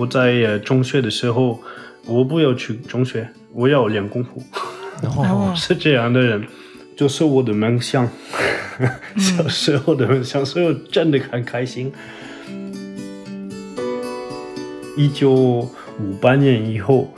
[0.00, 1.60] 我在呃中学的时候，
[2.06, 4.42] 我不要去中学，我要练功夫，
[5.02, 6.42] 哦， 是这样的人，
[6.96, 8.08] 就是我的梦想，
[9.20, 11.92] 小时候的梦想，所以我真的很开心。
[14.96, 17.12] 一九五八年以后，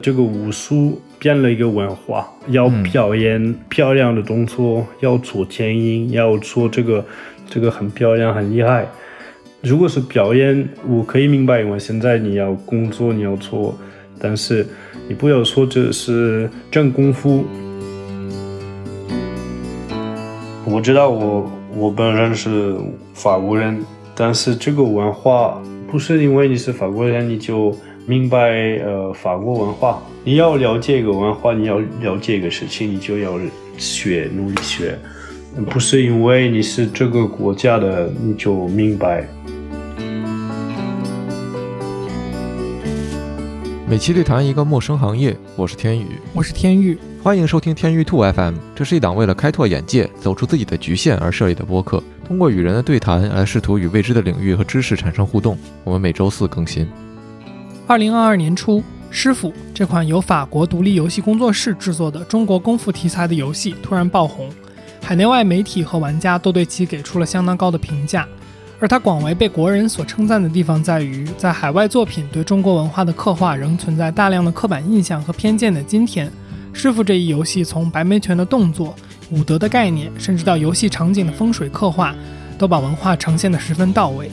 [0.00, 7.04] 这个武术变了一个文化，要表演漂亮的动作，要做电影，要做这个
[7.50, 8.86] 这个很漂亮、很厉害。
[9.60, 13.76] 如果是表演，我可以明白，因为现在你要工作，你要做，
[14.20, 14.64] 但是
[15.08, 17.44] 你不要说这是真功夫。
[20.64, 22.76] 我知道我我本人是
[23.14, 30.00] 法国人，但是这个文化不是因为你是法国人你就明白呃法国文化。
[30.22, 33.36] 你要了解一个文化，你要了解一个事情，你就要
[33.76, 34.96] 学，努力学。
[35.68, 39.26] 不是因为你是这个国家的你就明白。
[43.88, 48.56] 每期对谈一个陌生行业，我是天宇，我是天宇，欢迎收听天域兔 FM。
[48.74, 55.56] 这是一档为了开拓眼界、走出自己的局限而设立的播客，通过与人的对谈来试图与未知的领域和知识产生互动。
[55.84, 56.86] 我们每周四更新。
[57.86, 58.78] 二零二二年初，
[59.08, 64.50] 《师傅》这款由法国独立游戏工作室制作的中国功夫题材的游戏突然爆红，
[65.02, 68.28] 海内外媒体和玩家都对其给出了相当高的评价。
[68.80, 76.28] 而他广为被国人所称赞的地方在于，在海外作品对中国文化的刻画仍存在大量的刻板印象和偏见的今天，
[76.72, 78.94] 《师傅》这一游戏从白眉拳的动作、
[79.30, 82.14] 武德的概念，甚至到游戏场景的风水刻画，
[82.56, 84.30] 都把文化呈现得十分到位。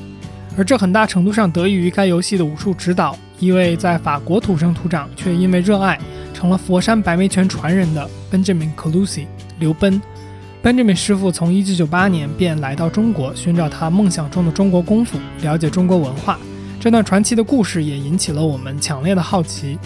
[0.56, 6.00] 而这很大程度上得益于该游戏的武术指导，一位在法国土生土长却因为热爱
[6.36, 9.26] 成了佛山白眉拳传人的 Benjamin Colusi
[9.58, 10.00] 刘奔。
[10.66, 16.40] Benjamin 师傅从1998年便来到中国，寻找他梦想中的中国功夫，了解中国文化。
[16.80, 19.78] 这段传奇的故事也引起了我们强烈的好奇。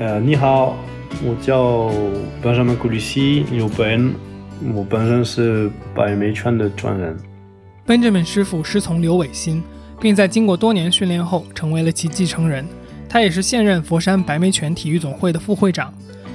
[0.00, 0.76] 呃，你好，
[1.22, 1.88] 我叫
[2.42, 2.76] Benjamin
[3.76, 4.12] 奔，
[4.74, 7.16] 我本身是白眉拳的传人。
[7.86, 9.62] Benjamin 师傅师从刘伟新，
[10.00, 12.66] 并在经过多年训练后成为了其继承人。
[13.08, 15.94] 他也是现任佛山白眉拳体育总会的副会长。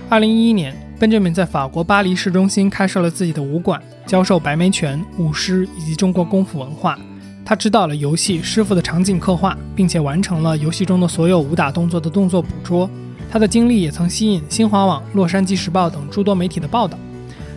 [0.09, 0.90] 2011年。
[1.01, 6.95] Benjamin 在法国巴黎市中心开设了自己的武馆，教授白眉拳、舞狮以及中国功夫文化。
[7.43, 12.87] 他指导了游戏《师傅》的场景刻画，并且完成了游戏中的所有武打动作的动作捕捉。
[13.31, 16.95] 他的经历也曾吸引新华网、洛杉矶时报等诸多媒体的报道。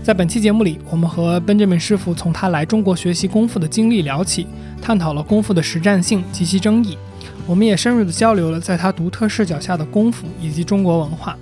[0.02, 4.46] 在本期节目里，我们和 Benjamin 师傅从他来中国学习功夫的经历聊起，
[4.80, 6.96] 探讨了功夫的实战性及其争议。
[7.46, 11.36] 我们也深入地交流了在他独特视角下的功夫以及中国文化。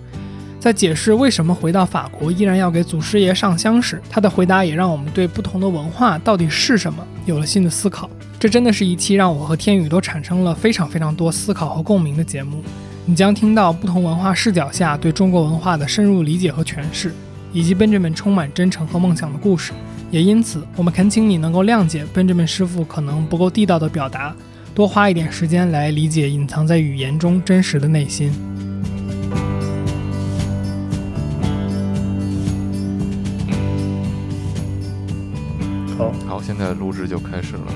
[0.63, 8.09] 在解释为什么回到法国依然要给祖师爷上香时，他的回答也让我们对不同的文化到底是什么有了新的思考。
[8.39, 12.63] 这真的是一期让我和天宇都产生了非常非常多思考和共鸣的节目。
[13.05, 17.13] 你将听到不同文化视角下对中国文化的深入理解和诠释，
[17.53, 19.73] 以及 Benjamin 充满真诚和梦想的故事。
[20.13, 24.33] 也因此，我们恳请你能够谅解 Benjamin 师傅可能不够地道的表达，
[24.77, 28.33] 多花一点时间来理解隐藏在语言中真实的内心。
[36.27, 37.73] 好，好，现在录制就开始了。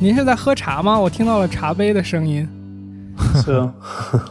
[0.00, 0.98] 您是在喝茶吗？
[0.98, 2.48] 我听到了茶杯的声音。
[3.42, 3.74] 是啊。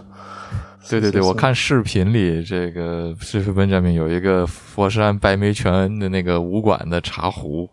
[0.89, 7.67] 对对对，我看视频里这个师傅 Benjamin 有一个佛山白眉泉的那个武馆的茶壶。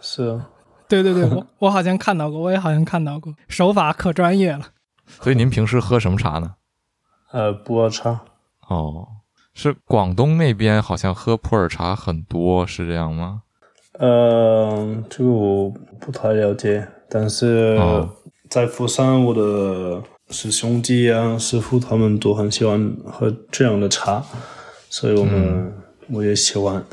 [0.00, 0.48] 是啊。
[0.88, 4.66] 对对对，我 我好像看到过，我也好像看到过，手法可专业了。
[5.06, 6.54] 所以您平时喝什么茶呢？
[7.32, 8.20] 呃，普洱茶。
[8.68, 9.06] 哦，
[9.54, 13.42] 是广东那边好像喝普洱茶很多，是这样吗？
[13.98, 15.70] 呃，这个我
[16.00, 17.78] 不太了解，但是
[18.48, 24.24] 在佛山，我的师兄弟啊、师傅他们都很喜欢喝这样的茶，
[24.88, 25.72] 所以我们、嗯、
[26.10, 26.82] 我也喜欢。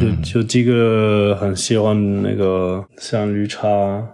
[0.00, 4.04] 就就几个很喜欢那个像绿茶、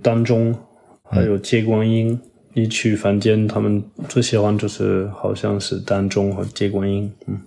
[0.00, 0.54] 丹中，
[1.02, 2.20] 还有接观音。
[2.54, 7.12] 你去凡间，他们最喜欢就是好像是丹中和接观音。
[7.26, 7.40] 嗯。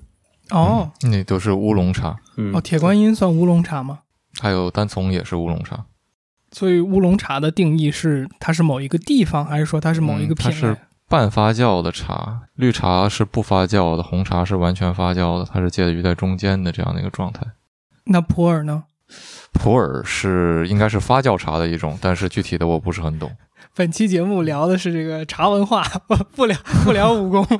[0.50, 2.15] 哦，那都是乌龙茶。
[2.38, 4.00] 嗯，哦，铁观音算乌龙茶吗？
[4.39, 5.86] 还有单丛也是乌龙茶。
[6.51, 10.51] 所以乌龙茶的定义是它是某一个地方，还是说它是某一个品类？
[10.51, 10.77] 嗯、它是
[11.09, 17.45] 半发酵的茶，绿茶是不发酵的，红茶是完全发酵的，它是介于在中间的这样的一个状态。
[18.06, 18.86] 那普洱呢？
[19.53, 23.31] 普洱是应该是发酵茶的一种，但是具体的我不是很懂。
[23.75, 25.83] 本期节目聊的是这个茶文化，
[26.36, 27.45] 不聊不聊武功。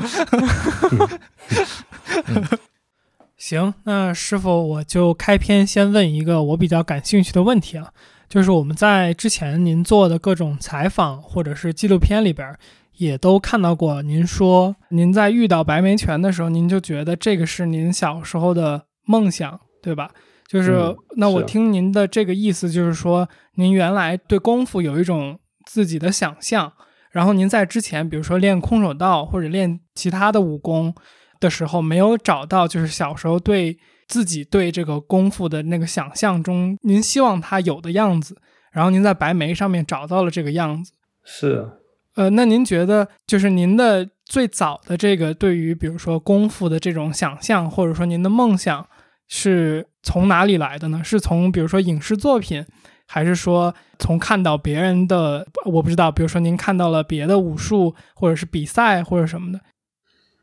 [3.38, 7.92] 行，那师傅我就开篇先问一个我比较感兴趣的问题啊，
[8.30, 12.58] 就是我们在之前您做的各种采访或者是纪录片里边，
[12.98, 20.10] 也都看到过您说，您在遇到白眉拳的时候，您就觉得这个是您小时候的梦想，对吧？
[20.48, 26.72] 就是那我听您的这个意思，就是说您原来对功夫有一种自己的想象，
[27.12, 30.96] 然后您在之前，比如说练空手道或者练其他的武功
[31.40, 33.78] 的时候，没有找到就是小时候对。
[34.08, 38.38] 自己对这个功夫的那个想象中，您希望它有的样子，
[38.72, 40.92] 然后您在白眉上面找到了这个样子。
[41.24, 41.68] 是，
[42.14, 48.88] 呃，那您觉得就是您的最早的这个对于比如说功夫的这种想象，或者说您的梦想
[49.28, 51.04] 是从哪里来的呢？
[51.04, 52.64] 是从比如说影视作品，
[53.08, 55.48] 还是说从看到别人的？
[55.66, 59.60] 我不知道，比如说您看到了别的武术，或者是比赛或者什么的？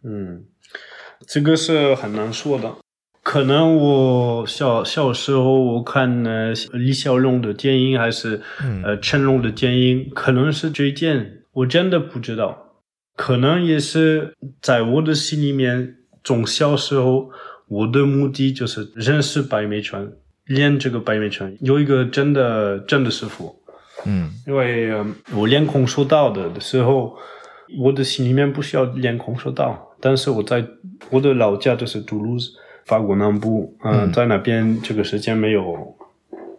[0.04, 0.46] 嗯，
[1.26, 2.72] 这个是很难说的。
[3.22, 8.40] 可能我小小时候我看呃李小龙的电影还是
[8.84, 12.58] 呃成龙的电影，可能是这件，我真的不知道。
[13.14, 17.30] 可能也是在我的心里面，从小时候
[17.69, 20.10] 我的目的就是认识白眉拳，
[20.46, 23.54] 练这个白眉拳，有一个真的真的师傅。
[24.04, 24.90] 嗯，因为
[25.36, 27.16] 我练空手道的的时候，
[27.78, 30.66] 我的心里面不需要练空手道，但是我在
[31.08, 32.50] 我的老家就是杜鲁斯。
[32.84, 35.96] 法国南部，嗯，在那边这个时间没有，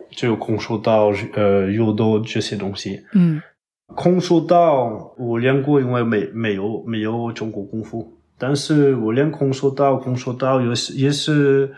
[0.09, 3.03] 只有空手道、呃，柔道这些东西。
[3.13, 3.41] 嗯，
[3.87, 11.73] 空手道我练过，因为没没有没有中国功夫，但是我练空手道，空手道也是也是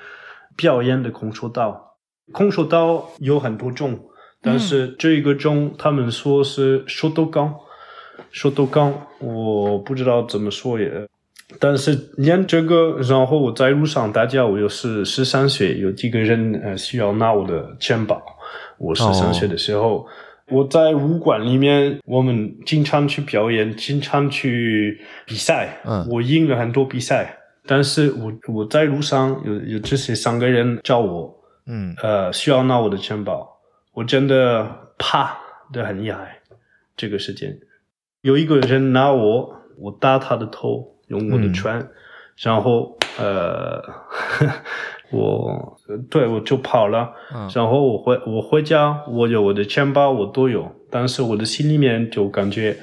[0.55, 1.97] 表演的空手道。
[2.31, 3.99] 空手道有很多种，
[4.43, 7.51] 但是这一个种他们说是手斗钢，
[8.29, 11.07] 手斗钢我不知道怎么说也。
[11.59, 18.21] 但是练这个，然后我在路上大家，我又是十三岁，有几个人呃需要拿我的钱包。
[18.77, 20.07] 我十三岁的时候，
[20.49, 25.79] 我在武馆里面，我们经常去表演，经常去比赛。
[25.85, 27.37] 嗯，我赢了很多比赛，
[27.67, 31.33] 但是我我在路上有有这些三个人找我，
[31.67, 33.47] 嗯，呃，需要拿我的钱包，
[33.93, 35.37] 我真的怕
[35.71, 36.39] 的很厉害。
[36.97, 37.55] 这个时间，
[38.21, 40.94] 有一个人拿我，我打他的头。
[41.07, 41.87] 用我的拳，
[42.37, 43.81] 然后呃，
[45.11, 45.77] 我
[46.09, 47.11] 对我就跑了，
[47.53, 52.75] 然后我回我回家，我有我的钱包，我都有，但是我的心里面就感觉，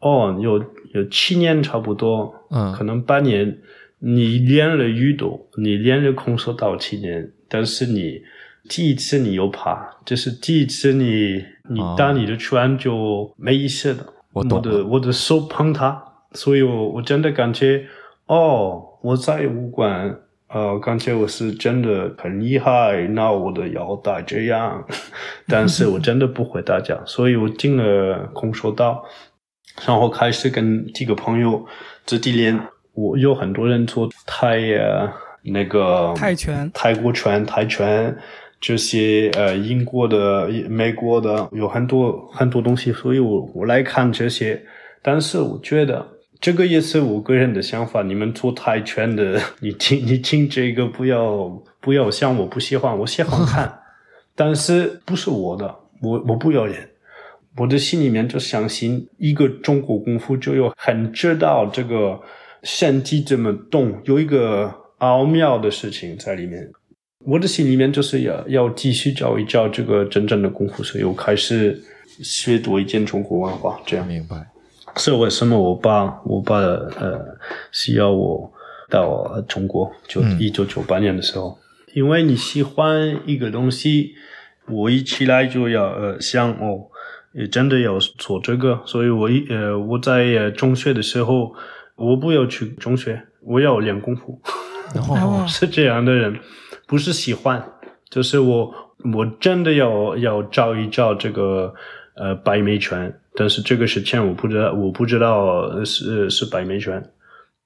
[0.00, 0.62] 哦，有
[0.94, 3.58] 有七年差不多，嗯，可能八年，
[3.98, 8.22] 你练了宇斗，你练了空手道七年，但是你
[8.68, 16.11] 第一次你又怕，就是第一次你你打你的拳就没意思了，我的我的手碰它。
[16.34, 17.86] 所以，我我真的感觉，
[18.26, 20.18] 哦，我在武馆，
[20.48, 24.84] 呃，感觉我是真的很厉害，拿我的腰带这样，
[25.48, 29.04] 但是我真的不会打架， 所以我进了空手道，
[29.86, 31.64] 然后开始跟几个朋友
[32.04, 32.58] 自己练。
[32.94, 35.10] 我有很多人做泰呃
[35.44, 38.14] 那个泰拳、泰国拳、泰拳
[38.60, 44.62] 这些呃英国的、美国的有很多很多东西，所以我我来看这些，
[45.02, 46.06] 但是我觉得。
[46.42, 48.02] 这个也是我个人的想法。
[48.02, 51.48] 你们做泰拳的，你听你听这个，不要
[51.80, 53.72] 不要想我不喜欢，我喜欢看，
[54.34, 55.72] 但是不是我的，
[56.02, 56.88] 我我不要演。
[57.58, 62.20] 我的心里面就相信，一个中国功夫就有很知道这个
[62.64, 66.68] 身体怎么动，有一个奥妙的事情在里面。
[67.24, 71.80] 我的心里面就是要要继续教一教这个真正的功夫，所以我开始
[72.20, 74.51] 学多一点中国文化，这样明白。
[74.96, 77.36] 是为什么我爸我爸呃
[77.70, 78.52] 需要我
[78.90, 79.90] 到中国？
[80.06, 81.58] 就一九九八年的时候，
[81.94, 84.14] 因为你喜欢一个东西，
[84.68, 86.88] 我一起来就要呃想哦，
[87.32, 91.54] 也真的要做这个，所以我一呃我在中学的时候，
[91.96, 94.40] 我不要去中学，我要练功夫。
[94.94, 96.38] 然哦， 是这样的人，
[96.86, 97.64] 不是喜欢，
[98.10, 98.74] 就是我
[99.14, 101.72] 我真的要要照一照这个
[102.14, 103.18] 呃白眉拳。
[103.34, 107.02] 但是这个是钱，我不知道，我不知道是是白眉拳。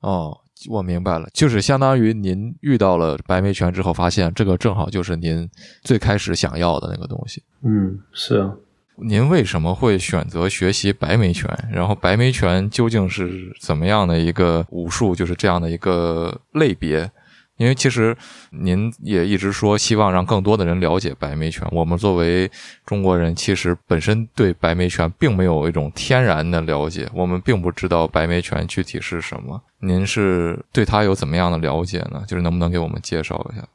[0.01, 5.49] 哦，我明白了，就是相当于您遇到了白眉拳之后，发现这个正好就是您
[5.83, 7.43] 最开始想要的那个东西。
[7.63, 8.55] 嗯，是啊。
[8.99, 11.51] 您为什么会选择学习白眉拳？
[11.71, 15.15] 然后白眉拳究竟是怎么样的一个武术？
[15.15, 17.11] 就是这样的一个类别？
[17.57, 18.17] 因为其实
[18.51, 21.67] 您也一直说希望让更多的人了解白眉拳。
[21.73, 22.51] 我们作为
[22.85, 29.63] 中国人，其实本身对白眉拳并没有一种天然的了解，我们并不知道白眉拳具体是什么。
[29.81, 32.25] 您是对它有怎么样的了解呢？
[32.29, 33.69] 就是能不能给我们介绍一下？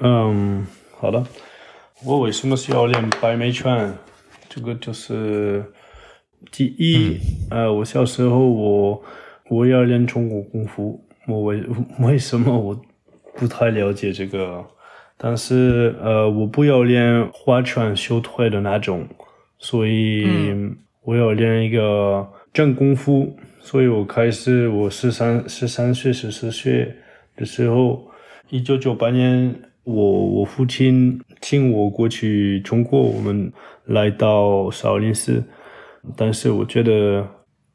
[0.00, 0.66] 嗯，
[0.98, 1.24] 好的。
[2.04, 3.94] 我为什么需要练白眉拳？
[4.48, 5.64] 这个就是
[6.52, 7.18] 第一，
[7.50, 9.02] 呃，我小时候我
[9.48, 11.62] 我要练中国功夫，我为
[12.00, 12.80] 为什么我
[13.34, 14.64] 不太了解这个？
[15.16, 19.06] 但是呃，我不要练划拳修腿的那种，
[19.58, 20.26] 所以
[21.02, 23.36] 我要练一个真功夫。
[23.60, 26.94] 所以我开始，我十三十三岁十四岁
[27.36, 28.10] 的时候，
[28.50, 29.54] 一九九八年，
[29.84, 33.50] 我我父亲请我过去中国，我们
[33.86, 35.42] 来到少林寺。
[36.16, 37.26] 但是我觉得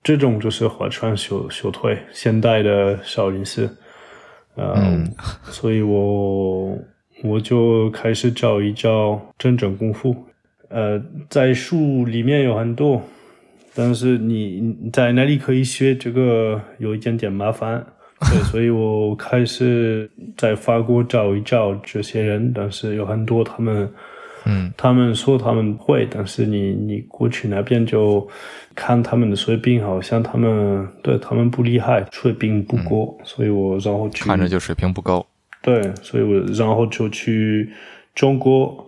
[0.03, 3.69] 这种就是花拳绣绣腿，现代的少林寺。
[4.55, 5.09] 嗯，
[5.43, 6.77] 所以我。
[7.21, 10.15] 我就开始找一找真正功夫，
[10.69, 10.97] 呃，
[11.29, 13.01] 在书里面有很多，
[13.75, 17.85] 但是你在哪里可以学这个有一点点麻烦，
[18.21, 23.91] 对， 所以我开始在法国找一找这些人，但是有很多他们，
[24.45, 28.27] 嗯，他们说他们会，但是你你过去那边就
[28.75, 35.25] 看他们的水平，好像他们对他们不厉害，水平不高，所以我然后去看着就水平不高。
[35.61, 37.69] 对，所以我然后就去
[38.15, 38.87] 中国、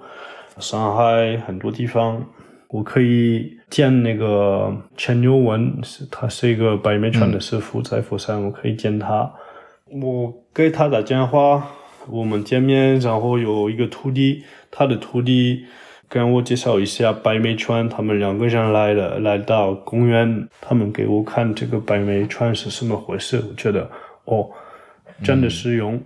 [0.58, 2.26] 上海很多地方，
[2.70, 9.30] 我可以见那个陈牛文，是他是一个白眉拳的师傅，在佛山，我可以见他。
[10.02, 11.68] 我给他打电话，
[12.10, 14.42] 我们见面，然后有一个徒弟，
[14.72, 15.66] 他的徒弟
[16.10, 23.90] 跟我介绍一下白眉川，他们两个人来了，来到公园，他们给我看这个白眉川是什么回事，我觉得
[24.26, 24.50] 哦，
[25.24, 26.02] 真的实用。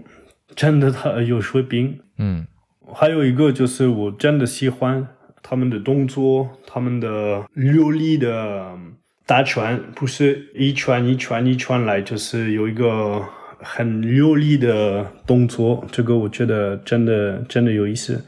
[0.55, 1.99] 真的，他有水平。
[2.17, 2.45] 嗯，
[2.93, 5.07] 还有一个就是我真的喜欢
[5.41, 8.77] 他们的动作，他们的流利的
[9.25, 13.21] 打拳，不是一拳一拳一拳来，就是有一个
[13.59, 15.83] 很流利的动作。
[15.91, 18.23] 这个我觉得真的真的有意思。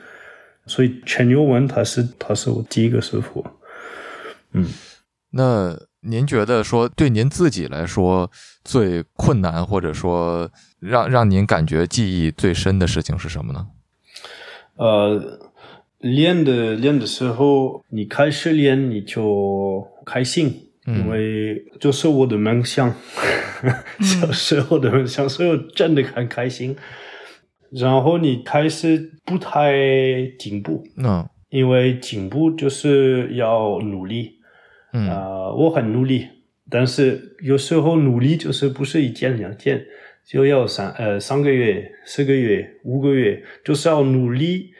[0.67, 3.43] 所以陈牛文他是他是我第一个师傅。
[4.51, 4.65] 嗯，
[5.31, 5.75] 那。
[6.01, 8.31] 您觉得说对您自己来说
[8.63, 13.67] 最困难，或者说让让您感觉记忆最深的事情是什么呢？
[14.77, 15.39] 呃，
[15.97, 22.95] 练的练的时候，你开始练你就开心，因为就是我的梦想，
[23.99, 26.77] 小时候的梦想，所以我真的很开心。
[27.71, 29.73] 然后你开始不太
[30.39, 34.35] 进步，嗯，因为进步就是要努力。
[34.93, 36.27] 啊，我很努力，
[36.71, 39.85] 但是有时候努力就是不是一件两件，
[40.25, 44.71] 就要三呃三个月、四个月、五个月，就是要努力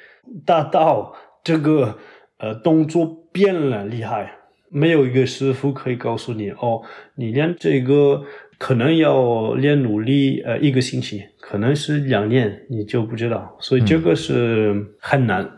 [0.44, 1.13] 达到
[1.44, 2.00] 这个
[2.39, 4.34] 呃动作变了厉害。
[4.70, 6.82] 没有一个师傅可以告诉你哦，
[7.15, 8.24] 你练这个
[8.58, 15.50] 可能要练努力呃一个星期，可能是两年，你就不知道，所以这个是很难。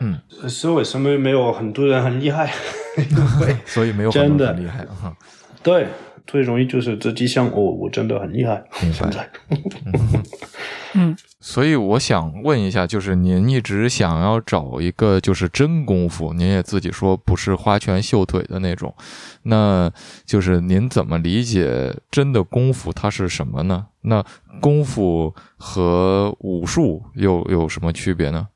[0.00, 2.52] 嗯，是为什么没有很多人很厉害？
[3.64, 5.16] 所以没有 真的厉害哈。
[5.62, 5.86] 对，
[6.26, 8.64] 最容易就是自己想哦，我真的很厉害。
[8.92, 9.28] 现在，
[10.94, 18.94] 嗯，所以我想问一下，就是您一直想要找一个就是真功夫，您也自己说不是花拳绣腿的那种，
[19.42, 19.90] 那
[20.24, 23.86] 就是您怎么理解真的功夫它是什么呢？
[24.02, 24.24] 那
[24.60, 28.48] 功夫和武术又有什么区别呢？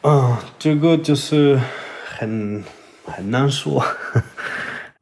[0.00, 1.60] 啊，这个就是
[2.06, 2.62] 很。
[3.04, 3.84] 很难说，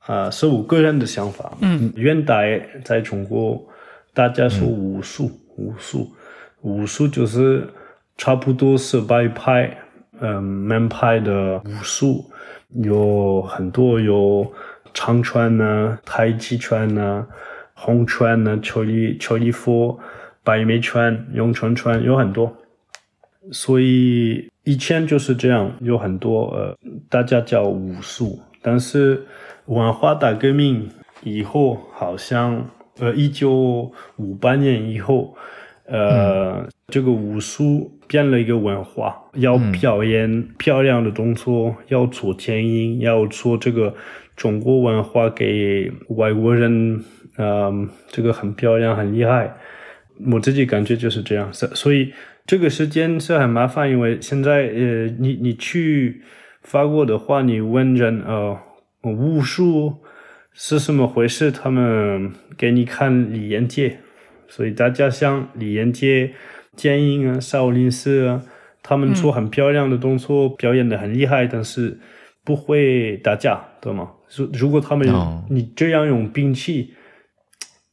[0.07, 1.57] 啊，是我个人的想法。
[1.61, 3.63] 嗯，元代在中国，
[4.13, 6.11] 大家说武术，武术，
[6.63, 7.69] 武术就是
[8.17, 9.77] 差不多是白派，
[10.21, 12.25] 嗯，门派的武术，
[12.83, 14.51] 有很多有
[14.93, 17.27] 长拳呢，太极拳呢，
[17.75, 19.99] 红拳呢，邱礼邱礼佛，
[20.43, 22.57] 白眉拳，咏春拳，有很多。
[23.53, 26.77] 所以以前就是这样，有很多呃，
[27.09, 28.39] 大家叫武术。
[28.63, 29.27] 但是
[29.67, 30.89] 文化大革命
[31.23, 35.35] 以后，好像呃，一九五八年以后，
[35.87, 43.95] 呃，这个武术变了一个文化，要表演漂亮的动作，要做剪影，要做这个
[44.37, 47.05] 中国文化给外国人，
[47.39, 49.55] 嗯，这个很漂亮，很厉害。
[50.33, 52.13] 我自己感觉就是这样，所以。
[52.47, 56.21] 这个时间是很麻烦，因为现在呃，你你去
[56.63, 58.59] 法国的话，你问人呃
[59.03, 59.99] 武术
[60.53, 63.99] 是什么回事，他们给你看李连杰，
[64.49, 66.33] 所以大家像李连杰、
[66.77, 68.43] 剑英啊、少林寺啊，
[68.83, 71.99] 他们做很漂亮的动作，表演的很厉害，但是
[72.45, 74.11] 不会打架，对吗？
[74.37, 75.09] 如如果他们
[75.49, 76.95] 你这样用兵器。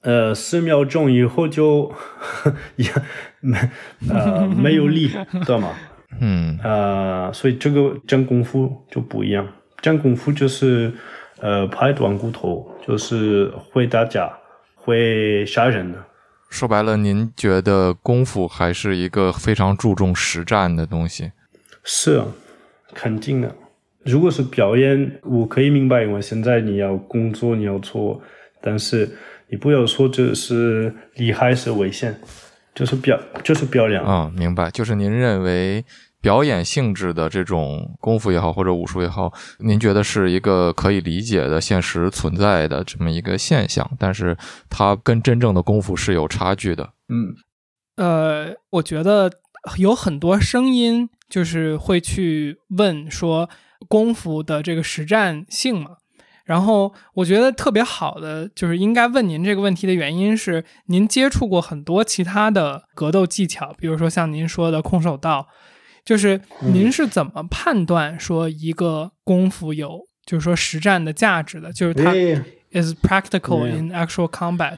[0.04, 1.92] 呃，十秒钟以后就
[2.78, 2.86] 也
[3.42, 3.58] 没
[4.10, 5.74] 呃没有力，知道吗？
[6.22, 9.46] 嗯呃，所以这个真功夫就不一样。
[9.82, 10.92] 真功夫就是
[11.40, 14.32] 呃拍断骨头，就是会打架、
[14.76, 16.04] 会杀人的。
[16.50, 21.32] 说白了，您觉得功夫还是一个非常注重实战的东西？
[21.84, 22.26] 是啊，
[22.94, 23.54] 肯定的。
[24.04, 28.22] 如果是表演，我可以明白，因为现在你要工作，你要做，
[28.62, 29.10] 但是
[29.50, 32.18] 你不要说这是厉害是危险，
[32.74, 34.02] 就是表就是表演。
[34.02, 34.72] 啊、明白。
[34.72, 35.84] 就是您认为
[36.28, 44.36] 表演性质的这种功夫也好，或者武术也好，您觉得是一个可以理解的、现实存在的这么一个现象，但是
[44.70, 46.90] 它跟真正的功夫是有差距的。
[47.08, 47.34] 嗯
[47.96, 49.32] 呃，我觉得
[49.78, 53.50] 有很多声音就是会去问说
[53.88, 55.92] 功夫的这个实战性嘛。
[56.44, 65.48] 然后我觉得特别好的就是应该问您这个问题的原因是，您接触过很多其他的格斗技巧，比如说像您说的空手道，
[66.08, 71.70] 就是您是怎么判断说一个功夫有就是说实战的价值的？
[71.74, 72.14] 就是它
[72.72, 74.78] is practical in actual combat。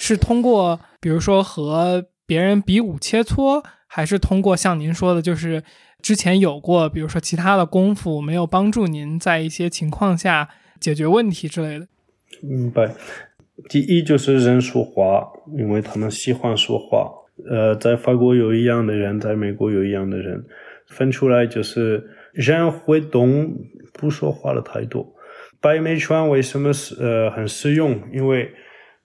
[0.00, 5.62] 是通过比如说和别人比武切磋，还是通过像您说的，就是
[6.02, 10.48] 之前有过，比如说其他的功夫没有帮助您在一些情况下
[10.80, 11.86] 解决问题之类的？
[12.42, 12.92] 明白。
[13.68, 17.12] 第一就是人说话，因为他们喜欢说话。
[17.50, 20.44] 呃，在法国有一样的人，在美国有一样的人，
[20.94, 23.52] 分出来就是人会动，
[23.92, 25.04] 不说话的太多。
[25.60, 27.98] 白眉拳为什么是呃很实用？
[28.12, 28.50] 因为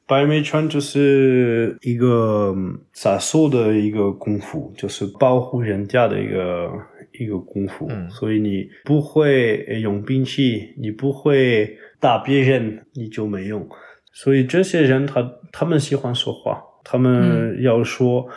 [0.06, 6.72] 白眉拳就是一个嗯杀手的一个功夫，就是保护人家的一个
[7.20, 7.88] 一个功夫。
[7.90, 13.68] 嗯所以你不会呃用兵器，你不会打别人，你就没用。
[14.12, 18.28] 所以这些人他他们喜欢说话，他们要说，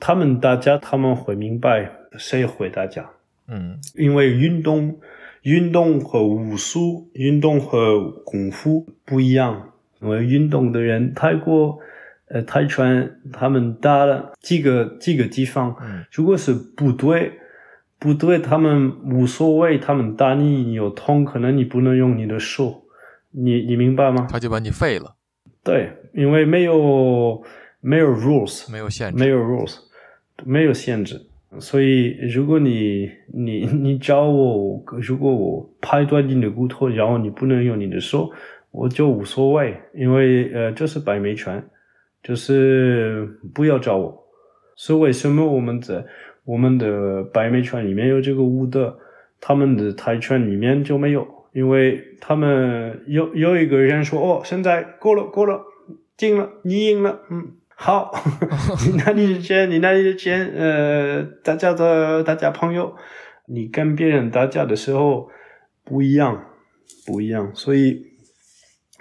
[0.00, 3.04] 他们大家他们会明白谁回答讲。
[3.48, 4.98] 嗯因为运动、
[5.42, 9.68] 运动和武术、运动和功夫不一样。
[10.00, 11.78] 因为运动的人，太过、
[12.26, 17.34] 呃泰拳，他们打了几个几个地方，嗯如果是不对，
[18.00, 22.82] 不对，他们无所谓，他们打你，你有痛，可能你不能用你的手，
[23.30, 24.26] 你你明白吗？
[24.28, 25.14] 他就把你废了，
[25.62, 27.40] 对，因为没有
[27.80, 29.18] 没有 rules，没有限制。
[29.20, 29.76] 没有 rules，
[30.44, 31.26] 没有限制。
[31.58, 38.30] 所以，如果你你 你找我，如果我拍断你的骨头，然后你不能用你的手，
[38.70, 41.62] 我就无所谓，因为呃，这是白眉拳，
[42.22, 44.18] 就是不要找我。
[44.76, 46.04] 是为什么我们在
[46.44, 48.98] 我们的白眉拳里面有这个武德，
[49.40, 51.26] 他们的泰拳里面就没有？
[51.52, 55.60] 因为他们有有一个人说：“哦，现在够了，够了，
[56.16, 58.12] 进了，你赢了，嗯，好，
[58.86, 62.94] 你拿你的钱，你拿你的钱，呃，大家的大家朋友，
[63.48, 65.28] 你跟别人打架的时候
[65.84, 66.44] 不一样，
[67.04, 68.00] 不一样，所以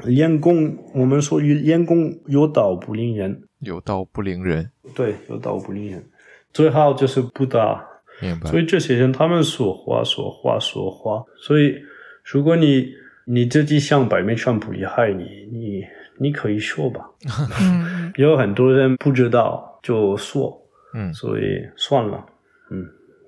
[0.04, 6.04] 练功，我们说练功有道不灵人，有道不灵人，对，有道不灵人，
[6.52, 7.86] 最好就是不打。
[8.20, 8.60] 明白所？
[8.60, 11.76] 以这些人他们说话说话说话，所以
[12.24, 12.88] 如果你
[13.28, 15.84] 你自己想表面上不厉害，你你
[16.18, 17.02] 你可以说吧。
[17.62, 20.58] 嗯，有很多人不知道就说，
[20.94, 21.14] 嗯。
[21.14, 22.26] 所以算了，
[22.70, 22.86] 嗯，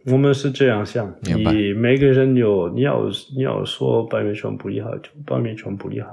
[0.08, 3.04] 我们是这样想，你每个人有你要
[3.36, 6.08] 你要说白眉拳不厉害，就白眉拳不厉害。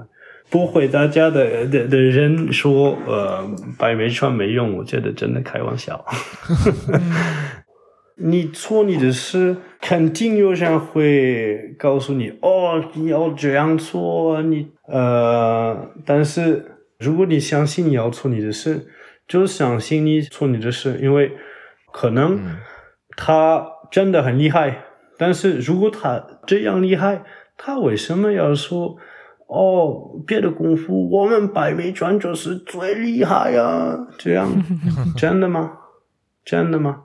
[0.49, 6.03] 不会打架的的的人说，呃，白眉川没用，我觉得真的开玩笑。
[8.23, 18.87] 你做你的事，肯定有人会告诉你，哦，你要这样做，你呃，但是如果你相信你要做你的事，
[19.27, 21.31] 就相信你做你的事，因为
[21.91, 22.57] 可能嗯
[23.17, 24.83] 他真的很厉害，
[25.17, 27.23] 但是如果他这样厉害，
[27.57, 28.97] 他为什么要说？
[29.53, 34.47] 哦，别的功夫我们白眉拳就是最厉害呀、这样
[35.17, 35.73] 真的吗？
[36.45, 37.03] 真的吗？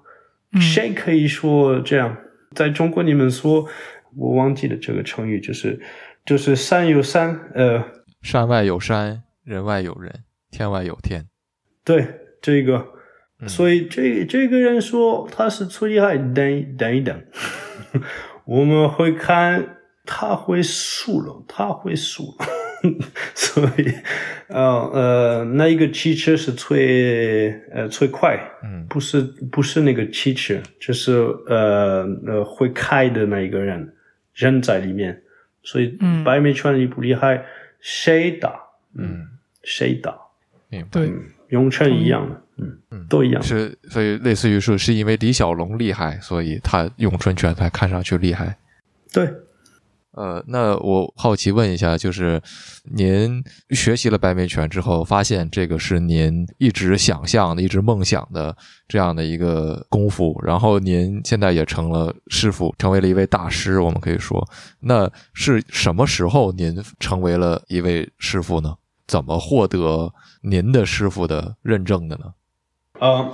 [0.60, 2.16] 谁可以说这样？
[2.54, 3.66] 在中国，你们说，
[4.16, 5.80] 我忘记了这个成语，就是
[6.24, 7.84] 就是山有山，呃，
[8.22, 11.26] 山外有山，人外有人，天外有天。
[11.84, 12.06] 对
[12.40, 12.86] 这个，
[13.40, 17.24] 嗯所以这这个人说他是最厉害，等等一等，
[18.46, 22.46] 我们会看他会输了，他会输了。
[23.34, 23.92] 所以，
[24.48, 24.62] 呃
[24.92, 28.86] 呃，那一个汽车是最呃最快，嗯。
[28.88, 31.12] 不是不是那个汽车，就是
[31.46, 33.92] 呃呃会开的那一个人，
[34.34, 35.22] 人在里面，
[35.62, 36.22] 所以嗯。
[36.22, 37.44] 白眉拳厉不厉害，
[37.80, 38.54] 谁打？
[38.94, 39.26] 嗯，
[39.62, 40.16] 谁打，
[40.68, 41.00] 明白。
[41.00, 41.12] 对，
[41.48, 43.42] 咏春一样的，嗯嗯，都一样。
[43.42, 48.56] 是，所以类似于说，是因为李小龙厉害，所以他咏春拳才看上去厉害。
[49.12, 49.28] 对。
[50.16, 52.40] 呃，那我好奇问一下，就是
[52.84, 58.56] 您学习了白眉拳之后，发现这个是您一直想象的、一直梦想的
[58.88, 63.78] 这样的一个功夫，然后您现在也成了师傅，成为了一位大师。
[63.78, 64.42] 我们可以说，
[64.80, 68.74] 那是什么时候您成为了一位师傅呢？
[69.06, 72.24] 怎么获得您的师傅的认证的呢？
[72.98, 73.30] 啊，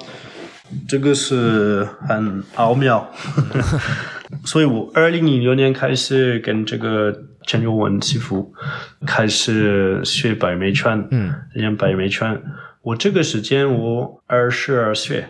[0.89, 3.11] 这个是很奥妙。
[4.45, 7.15] 所以我二零零六年开始跟这个
[7.47, 8.53] 陈友文师傅
[9.07, 12.43] 开始学白眉拳，嗯，练白眉拳。
[12.81, 15.27] 我这个时间我二十二岁，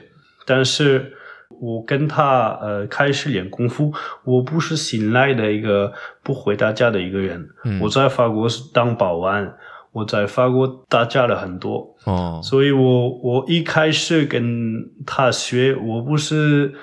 [0.46, 1.14] 但是
[1.60, 3.92] 我跟他呃开始练功夫，
[4.24, 7.48] 我不是新来的一个不会打架的一个人。
[7.64, 9.52] 嗯，我在法国是当保安，
[9.90, 11.91] 我在法国打架了很多。
[12.04, 16.74] 哦，所以我我一开始跟他学，我不是。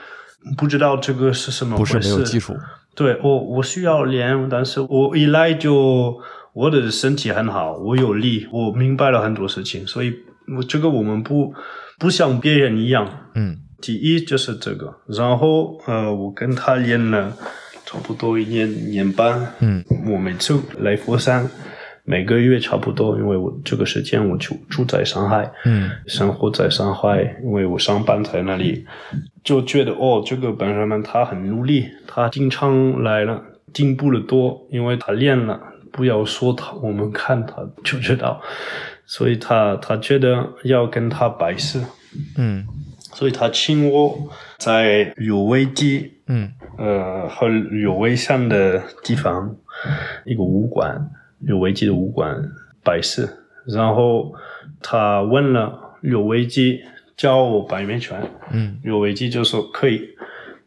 [0.57, 1.95] 不知道这个是什么回事。
[1.95, 2.55] 不是没有基础。
[2.95, 6.17] 对我，我需要练，但是我一来就
[6.53, 10.13] 我的身体很好，我有力，我明白了很多事情，所以
[10.57, 11.53] 我这个我们不
[11.99, 13.05] 不像别人一样。
[13.35, 13.57] 嗯。
[13.81, 17.35] 第一就是这个，然后呃，我跟他练了
[17.85, 19.53] 差不多一年年半。
[19.59, 19.83] 嗯。
[20.07, 21.51] 我每次来佛山。
[22.09, 28.83] 每个月差不多，因为我这个时间我就住在上海，嗯，生活在上海，因为我上班在那里，
[29.43, 33.39] 就觉得哦，这个本人们他很努力，他经常来了，
[33.71, 38.41] 进步了多，因为他练了，不要说他，我们看他就知道，
[39.05, 41.79] 所以他他觉得要跟他拜师，
[42.39, 42.65] 嗯，
[43.13, 44.17] 所以他请我
[44.57, 47.47] 在有危机，嗯，呃和
[47.83, 49.55] 有危险的地方
[50.25, 51.07] 一个武馆。
[51.39, 52.51] 刘维基的武馆
[52.83, 53.27] 拜师，
[53.65, 54.33] 然后
[54.81, 56.81] 他问了刘维基
[57.15, 58.21] 教我白面拳，
[58.51, 60.09] 嗯，刘维基就说可以，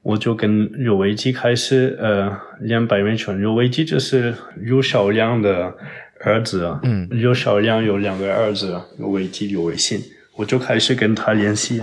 [0.02, 3.38] 我就跟刘维基开始呃练白面拳。
[3.38, 5.74] 刘维基就是刘小亮的
[6.20, 10.00] 儿子，嗯，刘小亮有两个儿子，刘维基、刘维信，
[10.36, 11.82] 我就开始跟他联系，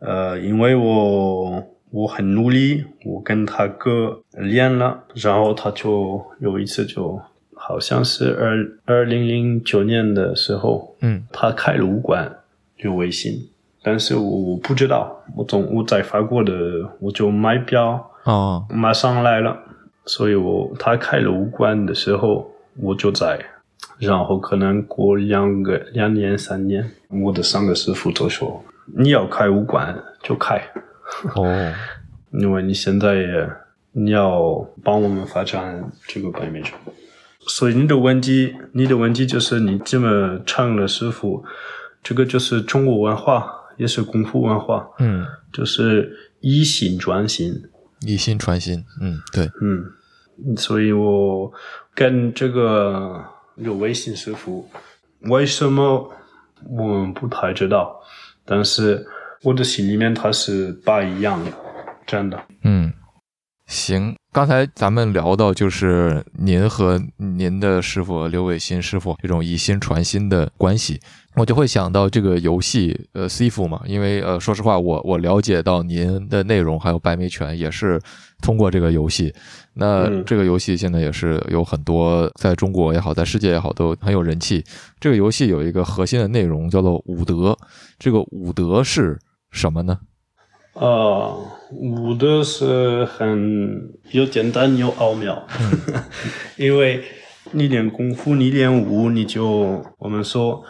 [0.00, 7.20] 呃，因为我我很努力，我跟他哥练了，然后他就有一次就。
[7.66, 12.30] 好像是二二零零九年的时候，嗯，他开了武馆
[12.76, 13.48] 有微信，
[13.82, 16.52] 但是我我不知道，我总我在法国的
[17.00, 19.56] 我就买票哦，马上来了，
[20.04, 23.40] 所以我他开了武馆的时候我就在，
[23.98, 28.62] 然后可能过两个两年三年，我的三个师傅都说
[28.94, 30.60] 你要开武馆就开，
[31.34, 31.72] 哦，
[32.30, 33.50] 因为你现在也
[33.92, 36.78] 你要帮我们发展这个白眉拳。
[37.46, 41.44] 所以你的问题，你的问题就是你这么唱的师傅，
[42.02, 47.62] 这个就是中国文化，也是功夫文化，嗯，就是以心传心，
[48.00, 51.52] 以心传心，嗯，对，嗯，所以我
[51.94, 53.22] 跟这个
[53.56, 54.68] 有微信师傅，
[55.20, 56.10] 为什么
[56.68, 58.00] 我们不太知道？
[58.44, 59.06] 但是
[59.42, 61.52] 我的心里面他是不一样的，
[62.06, 62.92] 真的，嗯。
[63.66, 71.00] 行，刚才咱们聊到就是您和您的师傅刘伟新师傅这种以心传心的关系，
[71.36, 77.98] 我就会想到这个游戏，呃，C 傅嘛，因为呃，说实话，我我了解到您的内容还有白眉拳也是
[78.42, 79.34] 通过这个游戏。
[79.72, 84.62] 那这个游戏现在也是有很多在中国也好，在世界也好都很有人气。
[85.00, 87.56] 这个游戏有一个核心的内容叫做武德，
[87.98, 89.18] 这个武德是
[89.50, 89.98] 什么呢？
[90.74, 95.46] 呃，武的是很又简单又奥妙，
[96.58, 97.02] 因为
[97.52, 100.64] 你练功夫，你练武，你就我们说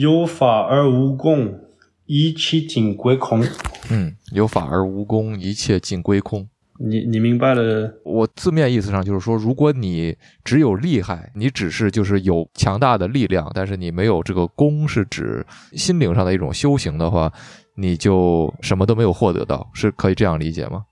[0.00, 1.60] 有法而无功，
[2.06, 3.44] 一切尽归空。
[3.88, 6.48] 嗯，有法而无功，一切尽归空。
[6.78, 8.00] 你你明白了？
[8.04, 17.32] 我字面意思上就是说，如果你只有厉害，你只是就是有强大的力量，但是你没有这个功，是指心灵上的一种修行的话。
[17.76, 20.86] 你就什么都没有获得到，是可以这样理解吗？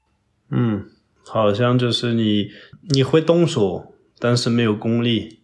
[0.51, 0.85] 嗯，
[1.27, 2.49] 好像就是你
[2.91, 5.41] 你会动手，但是没有功力，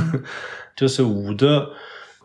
[0.76, 1.68] 就是武的。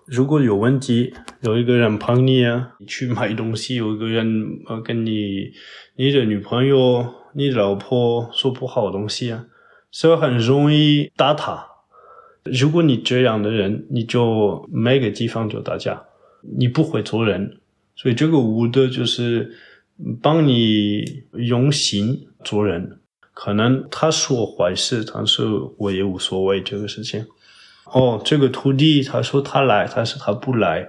[0.05, 5.51] 如果有问题，有一个人帮你啊，你去买东西，有一个人呃跟你
[5.97, 9.45] 你的女朋友、你的老婆说不好东西啊，
[9.91, 11.67] 所以很容易打他。
[12.45, 16.05] 如果你这样的人，你就每个地方就打架，
[16.57, 17.59] 你不会做人。
[17.97, 19.51] 所以这个无德就是
[20.21, 22.99] 帮你用心做人。
[23.33, 25.43] 可能他说坏事，但是
[25.77, 27.25] 我也无所谓这个事情。
[27.85, 30.87] 哦，这个徒弟他说他来，但是他不来，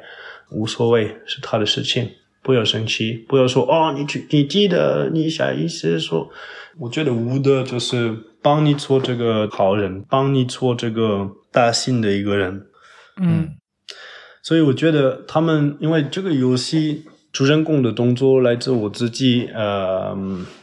[0.50, 2.10] 无所谓，是他的事情，
[2.42, 6.30] 不要生气，不要说哦，你去，你记得你下意识说，
[6.78, 12.66] 我觉得无德就是帮你做这个好人，帮你做这个大心的一个人，
[13.20, 13.57] 嗯
[14.48, 20.16] 所以我觉得他们因为这个游戏主人公的动作来自我自己，呃，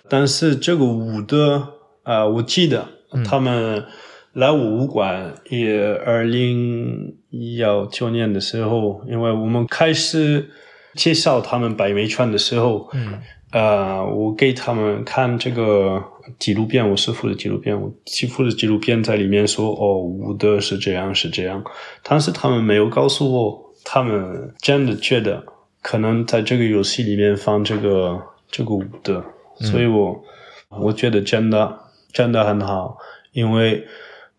[0.09, 1.67] 但是这个武的
[2.01, 2.87] 啊、我记得
[3.23, 3.85] 他们
[4.33, 7.15] 来我武馆也二零
[7.59, 10.49] 幺九年的时候，因为我们开始
[10.95, 13.19] 介绍他们百眉川的时候，嗯。
[13.51, 16.03] 呃，我给他们看这个
[16.39, 21.63] 纪录片，我师傅的纪录片，我师傅的纪录片在里面说，哦，武德是这样是这样，
[22.03, 25.45] 但是他们没有告诉我，他们真的觉得
[25.81, 28.21] 可能在这个游戏里面放这个
[28.51, 29.23] 这个舞的，
[29.59, 30.21] 所以我
[30.69, 31.79] 我觉得真的
[32.11, 32.97] 真的很好，
[33.31, 33.87] 因为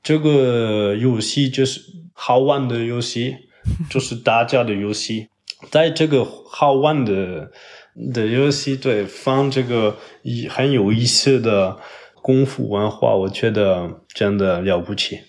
[0.02, 1.80] 这个游戏就是
[2.12, 3.37] 好玩的游戏，
[3.88, 5.28] 就是大家的游戏，
[5.70, 7.52] 在这个好玩的
[8.12, 11.78] 的游戏对放这个一很有意思的
[12.20, 15.20] 功夫文化，我觉得真的了不起，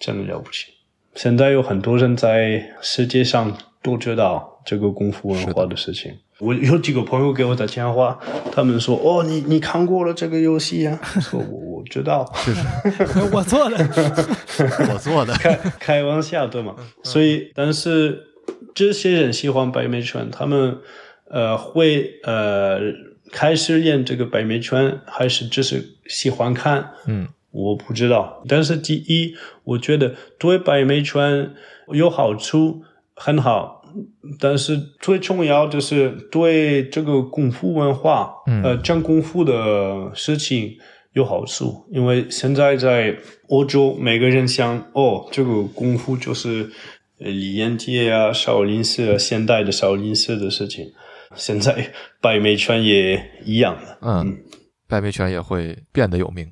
[0.00, 0.77] 真的了不起。
[1.20, 3.52] 现在有很多人在世界上
[3.82, 6.12] 都知道这个功夫文化的事情。
[6.38, 8.16] 我有几个朋友给我打电话，
[8.52, 12.24] 他们说：“哦，你你看过了这个游戏呀、我说：“我我知道。
[13.34, 13.76] ”我做的，
[14.94, 16.76] 我做的，开开玩笑对吗？
[17.02, 18.28] 所以，但是
[18.72, 20.78] 这些人喜欢白眉拳，他们
[21.28, 22.78] 呃会呃
[23.32, 26.90] 开始练这个白眉拳，还是只是喜欢看？
[27.06, 28.42] 嗯，我不知道。
[28.48, 29.34] 但是第一，
[29.64, 31.50] 我觉得对白眉拳
[31.92, 32.82] 有好处，
[33.14, 33.76] 很好。
[34.38, 40.76] 但是最重要就是对这个功夫文化，嗯呃，讲功夫的事情
[41.14, 43.16] 有好处，因为现在在
[43.48, 46.70] 欧洲，每个人想哦，这个功夫就是
[47.18, 50.92] 呃李连杰啊、少林寺啊、现代的少林寺的事情。
[51.34, 54.38] 现在白眉拳也一样的，嗯，
[54.86, 56.46] 白眉拳也会变得有名。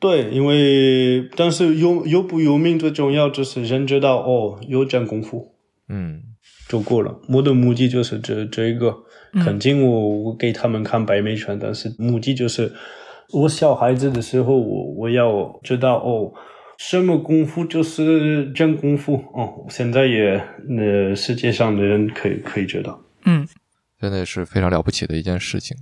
[0.00, 5.54] 对，因为但是有有不有名最重要就是人知道哦，有真功夫
[5.88, 6.22] 嗯
[6.68, 7.20] 就够了。
[7.28, 8.94] 我的目的就是这这一个，
[9.44, 12.72] 肯定我我给他们看白眉拳，但是目的就是
[13.32, 16.32] 我小孩子的时候，我我要知道哦，
[16.78, 19.66] 什么功夫就是真功夫哦。
[19.68, 20.42] 现在也
[20.78, 22.98] 呃，世界上的人可以可以知道。
[23.24, 23.46] 嗯
[24.00, 25.76] 真的是非常了不起的一件事情。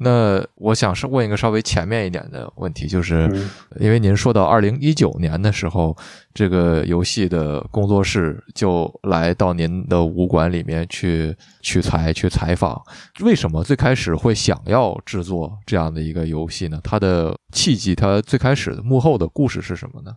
[0.00, 5.96] 那我想是问一个稍微前面一点的问题，就是嗯因为您说到二零一九年的时候，
[6.32, 12.80] 这个游戏的工作室就来到您的武馆里面去取材、去采访。
[13.20, 16.80] 为什么最开始会想要制作这样的一个游戏呢？
[16.84, 20.12] 它的契机，它最开始的幕后的故事是什么呢？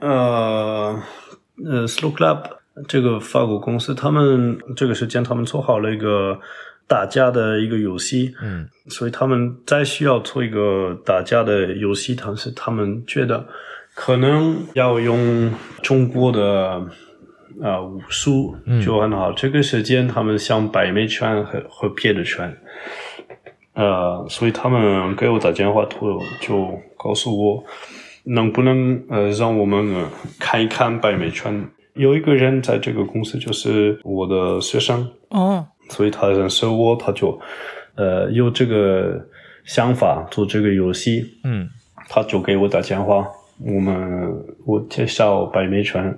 [0.00, 1.00] 呃
[1.64, 2.42] 呃，Slow Club
[2.86, 6.38] 这个法国公司，他们这个时间他们做好了一个
[6.88, 13.44] 打架的一个游戏，嗯所以他们再需要做一个打架的游戏，但是他们觉得
[13.94, 16.86] 可能要用中国的
[17.60, 19.32] 呃武术就很好。
[19.32, 22.56] 这个时间他们想百媚拳和和别的拳，
[23.74, 27.64] 呃，所以他们给我打电话，就就告诉我
[28.24, 31.68] 能不能呃让我们呃看一看百媚拳。
[31.94, 37.38] 有一个人在这个公司就是我的学生，哦，所以他认识我，他就
[37.94, 39.26] 呃有这个
[39.64, 41.68] 想法做这个游戏，嗯
[42.08, 43.26] 他就给我打电话，
[43.60, 44.30] 我们
[44.64, 46.16] 我介绍百媚拳，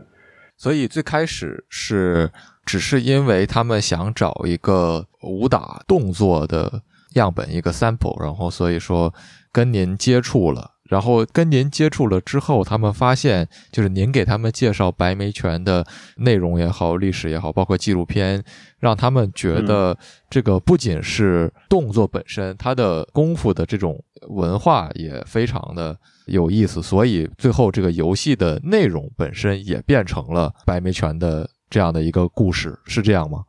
[0.57, 2.31] 所以最开始是
[2.67, 6.83] 只是因为他们想找一个武打动作的
[7.15, 9.15] 样本，一个 sample，然后所以说
[9.51, 10.73] 跟您接触了。
[10.89, 18.43] 然后跟您接触了之后，他们发现，就是您给他们介绍白眉拳的内容也好，历史也好，包括纪录片，
[18.81, 19.97] 让他们觉得
[20.29, 25.97] 这个不仅是动作本身，它的功夫的这种文化也非常的
[26.27, 33.45] 有意思，所以最后这个游戏的内容本身也变成了白眉拳的这样的一个故事，是这样吗？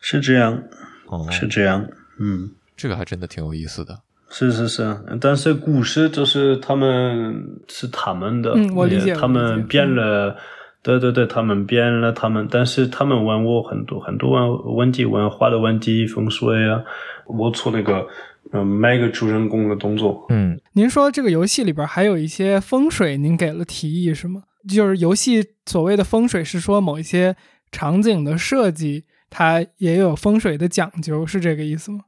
[0.00, 0.62] 是这样，
[1.06, 1.86] 哦，是这样，
[2.18, 2.50] 嗯。
[2.76, 4.00] 这个还真的挺有意思的。
[4.36, 10.36] 是是是，但是故事就是他们是他们的，嗯我理解他们编了，
[10.82, 16.82] 对对对，他们编了他们，但是他们问我很多很多问问题，文化的问题，风水啊，
[17.28, 18.04] 我做那个
[18.52, 24.42] 嗯每个主人公的动作，嗯，您说这个游戏里边还有一些风水，您给了提议是吗？
[24.68, 27.36] 就是游戏所谓的风水是说某一些
[27.70, 32.00] 场景的设计，它也有风水的讲究，是这个意思吗？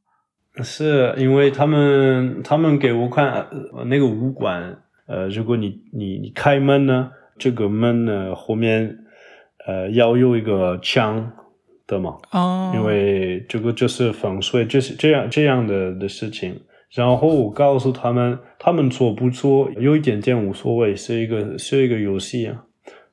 [0.62, 8.99] 是因为他们他们给我看呃那个武馆，呃，如果你你你开门呢，这个门呢后面
[9.66, 11.33] 呃要有一个墙，
[11.87, 16.61] 的嘛，哦，因为这个就是防水，就是这样这样的的事情。
[16.95, 22.62] 然后我告诉他们，他们做不做有一点点无所谓，是一个是一个游戏啊。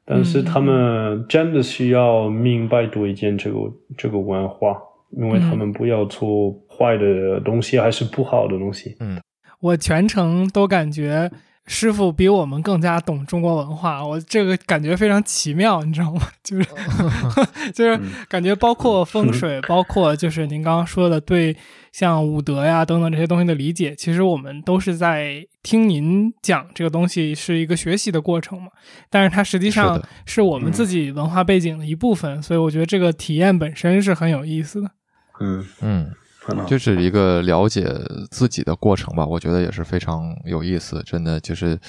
[0.05, 3.57] 但是他们真的需要明白多一点这个
[3.97, 4.77] 这个文化，
[5.17, 8.95] 因为他们不要做坏的东西，还是不好的东西。
[8.99, 9.21] 嗯，
[9.59, 11.31] 我全程都感觉
[11.65, 16.21] 师傅比我们更加懂中国文化，我这个感觉非常奇妙，你知道吗？
[16.43, 16.67] 就是
[17.73, 21.55] 就是感觉包括风水，包括就是您刚刚说的对
[21.93, 28.67] 像武德呀等等这些东西的理解，其实我们都是在听您讲这个东西是一个学习的过程嘛。
[29.09, 34.91] 但是它实际上是我们自己文化背景的一部分，所以我觉得这个体验本身是很有意思的。
[35.39, 36.11] 嗯，嗯，
[36.67, 37.85] 就是一个了解
[38.29, 41.01] 自己的过程吧，我觉得也是非常有意思。
[41.05, 41.79] 真的就是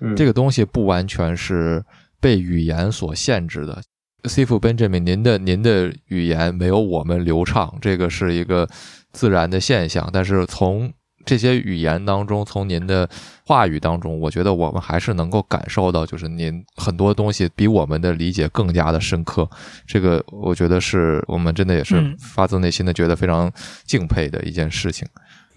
[0.00, 1.84] 嗯这个东西不完全是
[2.20, 3.82] 被语言所限制的。
[4.24, 8.68] C 傅 Benjamin，您的您的语言没有我们流畅，这个是一个
[9.12, 10.10] 自然的现象。
[10.12, 10.92] 但是从
[11.24, 13.08] 这些语言当中，从您的
[13.44, 19.48] 话语当中，我觉得我们还是能够感受到，就是您很多东西比我们的理解更加的深刻。
[19.86, 23.52] 这个我觉得是我们真的也是嗯发自内心的觉得非常
[23.84, 25.06] 敬佩的一件事情。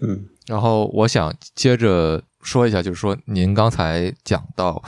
[0.00, 4.82] 嗯然后我想接着说一下，就是说您刚才讲到，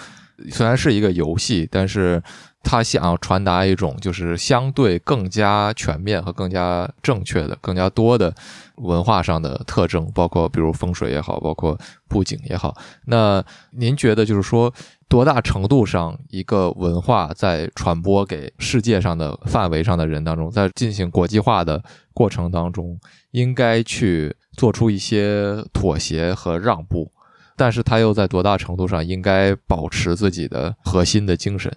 [0.51, 2.23] 虽然是一个游戏，但是
[2.69, 8.35] 他想要传达一种就是相对更加全面和更加正确的、更加多的
[8.79, 12.77] 文化上的特征，包括比如风水也好，包括布景也好。
[13.05, 14.75] 那您觉得就是说，
[15.09, 21.81] 多大程度上一个文化在传播给世界上的范围上的人当中，在进行国际化的
[22.13, 22.99] 过程当中，
[23.31, 27.13] 应该去做出一些妥协和让步，
[27.57, 31.73] 但是他又在多大程度上应该保持自己的核心的精神？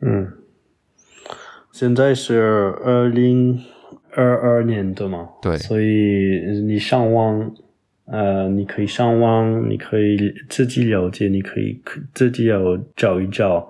[0.00, 0.32] 嗯，
[1.72, 2.38] 现在是
[2.84, 3.60] 二零
[4.12, 5.56] 二二年的嘛，对。
[5.58, 7.54] 所以你上网，
[8.06, 10.16] 呃，你可以上网，你可以
[10.48, 13.68] 自己了解，你可以可自己要找一找。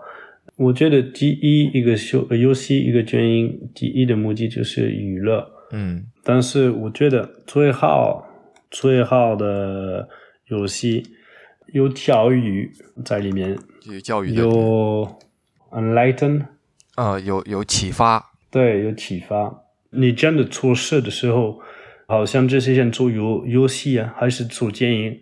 [0.57, 5.51] 我觉得第一一个游游戏一个原因，第一的目的就是娱乐。
[5.73, 6.05] 嗯。
[6.23, 8.27] 但是我觉得最好
[8.71, 10.07] 最好的
[10.49, 11.03] 游戏
[11.73, 12.71] 有教育
[13.05, 13.59] 在里面，
[13.91, 15.09] 有教育有
[15.73, 16.47] enlighten，
[16.97, 19.63] 呃有有启发，对，有启发。
[19.91, 21.61] 你真的做事的时候，
[22.07, 25.21] 好像这些人做游游戏啊，还是做电影，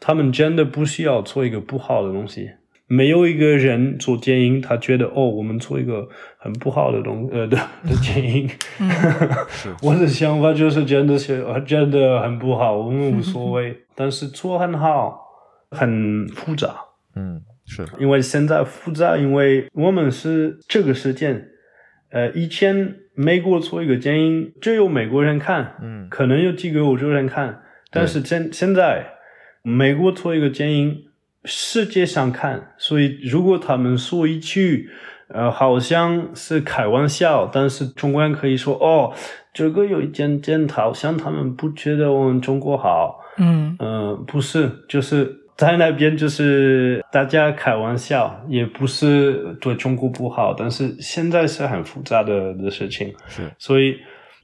[0.00, 2.50] 他们真的不需要做一个不好的东西。
[2.88, 8.48] 没有一个人做电影，他觉得哦，我们做一个很不好的东呃的的电影。
[9.82, 13.76] 我的想法就是真的是呃真的很不好，我们无所谓。
[13.96, 15.18] 但是做很好，
[15.72, 16.76] 很复杂。
[17.16, 17.84] 嗯是。
[17.98, 21.48] 因为现在复杂，因为我们是这个时间，
[22.10, 26.08] 呃，以前美国做一个电影，只有美国人看，嗯。
[26.08, 29.06] 可能有几个欧洲人看，但是现现在
[29.62, 31.04] 美国做一个电影，
[31.44, 34.88] 世界上看，所以如果他们说一句，
[35.28, 39.12] 呃，好像是开玩笑，但是中国人可以说，哦，
[39.52, 43.74] 这个有一点点，好像他们不觉得我们中国好，嗯。
[43.80, 53.50] 呃，不是，就是在那边就是大家开玩笑，也不是对中国不好，但是现在是很复杂的的事情，是。
[53.58, 53.96] 所以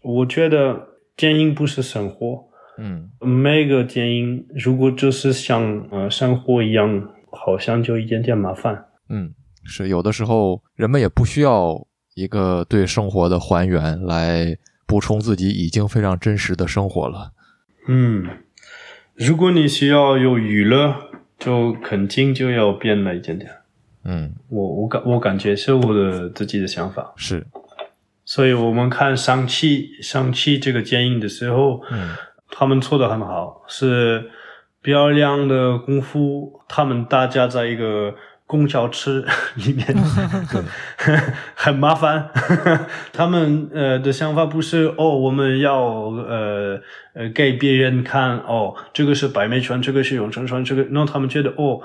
[0.02, 2.44] 我觉得电影不是生活，
[2.78, 3.10] 嗯。
[3.20, 8.86] 每个电影如果就是像呃生活一样，好像就一点点麻烦。
[9.08, 17.30] 嗯是有的时候人们也不需要一个对生活的还原来补充自己已经非常真实的生活了。
[17.86, 18.24] 嗯，
[19.14, 20.94] 如果你需要有娱乐，
[21.38, 23.50] 就肯定就要变了一点点。
[24.04, 27.12] 嗯我我感我感觉是我的自己的想法。
[27.16, 27.46] 是
[28.24, 32.16] 所以我们看上汽上汽这个电影的时候，嗯
[32.50, 34.30] 他们做的很好，是
[34.80, 36.60] 漂亮的功夫。
[36.68, 38.14] 他们大家在一个
[38.52, 39.24] 公交车
[39.56, 39.86] 里面，
[41.56, 42.28] 很麻烦。
[43.14, 46.78] 他们呃的想法不是哦，我们要呃
[47.14, 51.80] 呃给别人看哦，这个是白眉川，这个是永春川，这个，让他们觉得哦，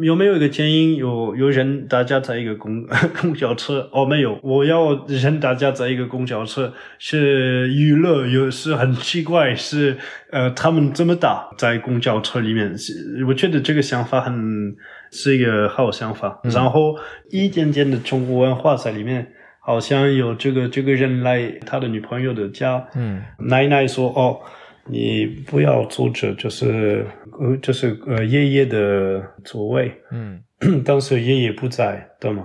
[0.00, 2.86] 有没有一个建议有有人大家在一个公
[3.20, 3.86] 公交车？
[3.92, 9.98] 哦，没有，我要人大家在一个公交车是娱乐，有是很奇怪，是
[10.30, 14.74] 呃他们这么大在公交车里面，是我觉得这个想法很
[15.10, 16.96] 是一个好想法，然后
[17.30, 19.32] 一点点的中国文化在里面。
[19.58, 24.38] 好像有这个这个人来他的女朋友的家，嗯奶奶说：“哦，
[24.84, 27.04] 你不要坐着，就是
[27.40, 29.92] 呃，就是呃爷爷的座位。
[30.12, 30.40] 嗯
[30.86, 32.44] 当时爷爷不在，对吗？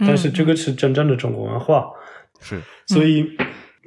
[0.00, 1.86] 但是这个是真正的中国文化，
[2.40, 3.30] 是所以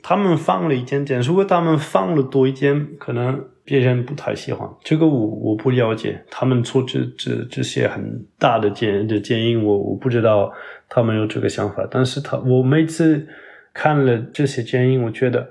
[0.01, 4.67] 他们放了一点点，如果他们放了多一点，可能别人不太喜欢。
[4.83, 10.51] 这个我我不了解，他们做这这这些很大的建的建议，我我不知道
[10.89, 11.87] 他们有这个想法。
[11.91, 13.27] 但是他我每次
[13.71, 15.47] 看了这些建议，我觉得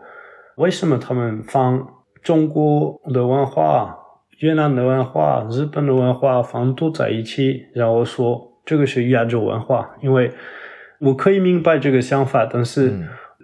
[0.57, 1.87] 为什么他们放
[2.21, 3.97] 中国的文化、
[4.41, 9.89] 越南的文化、日本的文化放都在一起，然后说这个是亚洲文化？
[10.03, 10.33] 因为
[10.99, 12.93] 我可以明白这个想法，但是。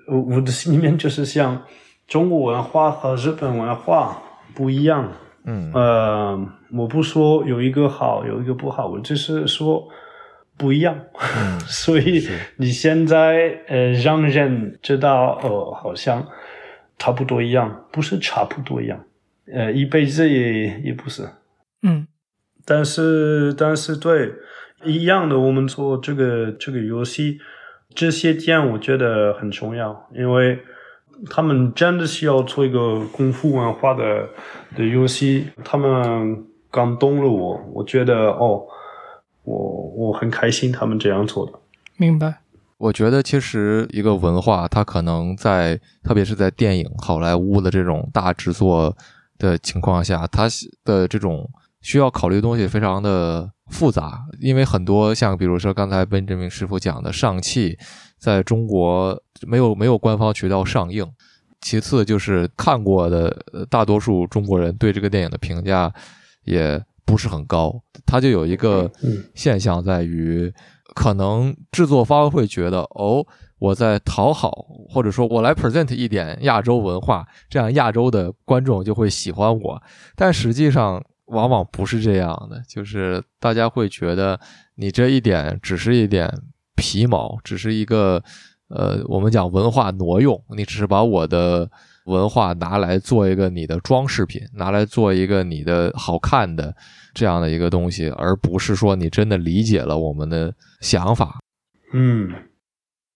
[0.06, 1.62] 我我的心里面就是想
[2.06, 4.22] 中国文化和日本文化
[4.54, 5.12] 不一样，
[5.44, 9.88] 嗯，呃，我不说有一个好，有一个不好，我就是说
[10.56, 10.98] 不一样。
[11.66, 12.26] 所以
[12.56, 16.26] 你现在呃让人知道哦，好像
[16.98, 19.04] 差不多一样，不是差不多一样，
[19.52, 21.28] 呃，一辈子也也不是，
[21.82, 22.06] 嗯，
[22.64, 24.32] 但是但是对
[24.84, 27.38] 一样的，我们做这个这个游戏。
[27.94, 30.58] 这些点我觉得很重要，因为
[31.30, 34.28] 他们真的需要做一个功夫文化的
[34.76, 35.48] 的游戏。
[35.64, 38.62] 他们感动了我，我觉得哦，
[39.42, 39.56] 我
[39.96, 41.52] 我很开心他们这样做的。
[41.96, 42.40] 明白。
[42.78, 48.96] 我觉得其实一个文化，它可能在特别是在电影、好莱坞的这种大制作
[49.38, 50.48] 的情况下，它
[50.84, 51.48] 的这种
[51.80, 53.50] 需要考虑的东西非常的。
[53.70, 57.78] 复杂，因为很多像比如说刚才温志明师傅讲的上汽，
[58.18, 61.06] 在中国没有没有官方渠道上映。
[61.62, 63.34] 其次就是看过的
[63.70, 65.90] 大多数中国人对这个电影的评价
[66.44, 67.74] 也不是很高。
[68.04, 68.90] 它就有一个
[69.34, 70.52] 现象在于，
[70.94, 73.26] 可能制作方会觉得哦，
[73.58, 74.50] 我在讨好，
[74.90, 79.82] 或者说我来 present 一点亚洲文化，这样亚洲的观众就会喜欢我。
[80.14, 81.02] 但实际上。
[81.26, 84.38] 往往不是这样的，就是大家会觉得
[84.74, 86.30] 你这一点只是一点
[86.76, 88.22] 皮毛，只是一个
[88.68, 91.70] 呃，我们讲文化挪用，你只是把我的
[92.06, 96.74] 文化拿来做一个你的装饰品，拿来做一个你的好看的
[97.14, 101.40] 这样的一个东西，而不是说你真的理解了我们的想法。
[101.92, 102.30] 嗯，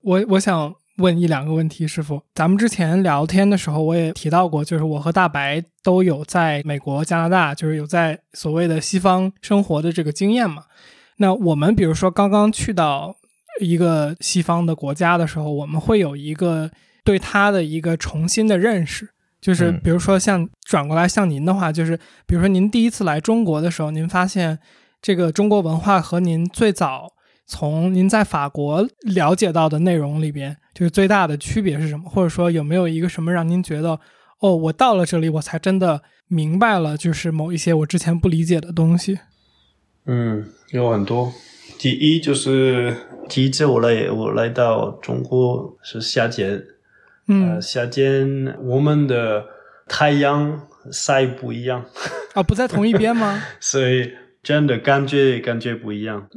[0.02, 0.74] 我我想。
[0.98, 10.64] 问一两个问题，师傅，咱们之前聊天的时候，我也提到过，就是我和大白都有在美国、加拿大，就是有在所谓的西方生活的这个经验嘛。
[11.18, 13.16] 那我们比如说刚刚去到
[13.60, 16.70] 一个西方的国家的时候，我们会有一个
[17.04, 19.08] 对它的一个重新的认识，
[19.40, 21.96] 就是比如说像转过来像您的话，就是
[22.26, 24.58] 比如说您第一次来中国的时候，您发现
[25.00, 27.12] 这个中国文化和您最早。
[27.48, 32.08] 从您在法国了解到的内容里边，就是最大的区别是什么？
[32.08, 33.98] 或者说有没有一个什么让您觉得，
[34.40, 39.18] 哦，我到了这里，我才真的明白了，就是某一些我之前不理解的东西？
[40.04, 41.32] 嗯，有很多。
[41.78, 42.94] 第一就是
[43.28, 46.62] 第一次我来，我来到中国是夏天，
[47.28, 49.44] 嗯，夏天我们的
[49.86, 51.84] 太阳晒不一样
[52.34, 53.42] 啊， 不在同一边吗？
[53.60, 56.28] 所以真的感觉感觉不一样。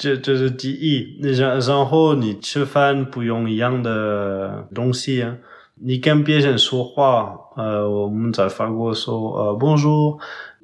[0.00, 5.36] 这这是第一，然然后你吃饭不用一样的东西，啊
[5.74, 10.16] 你跟别人说话，呃，我们在法国说呃，Bonjour，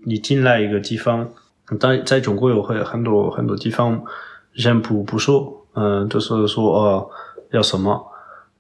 [0.05, 1.29] 你进来一个地方，
[1.81, 4.05] 在在中国有很很多很多地方
[4.53, 7.11] 人不不说，嗯，就是说呃
[7.51, 8.07] 要什么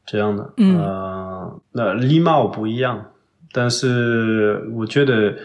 [0.04, 3.12] 这样的，嗯，那礼貌不一样，
[3.52, 5.36] 但是我觉得。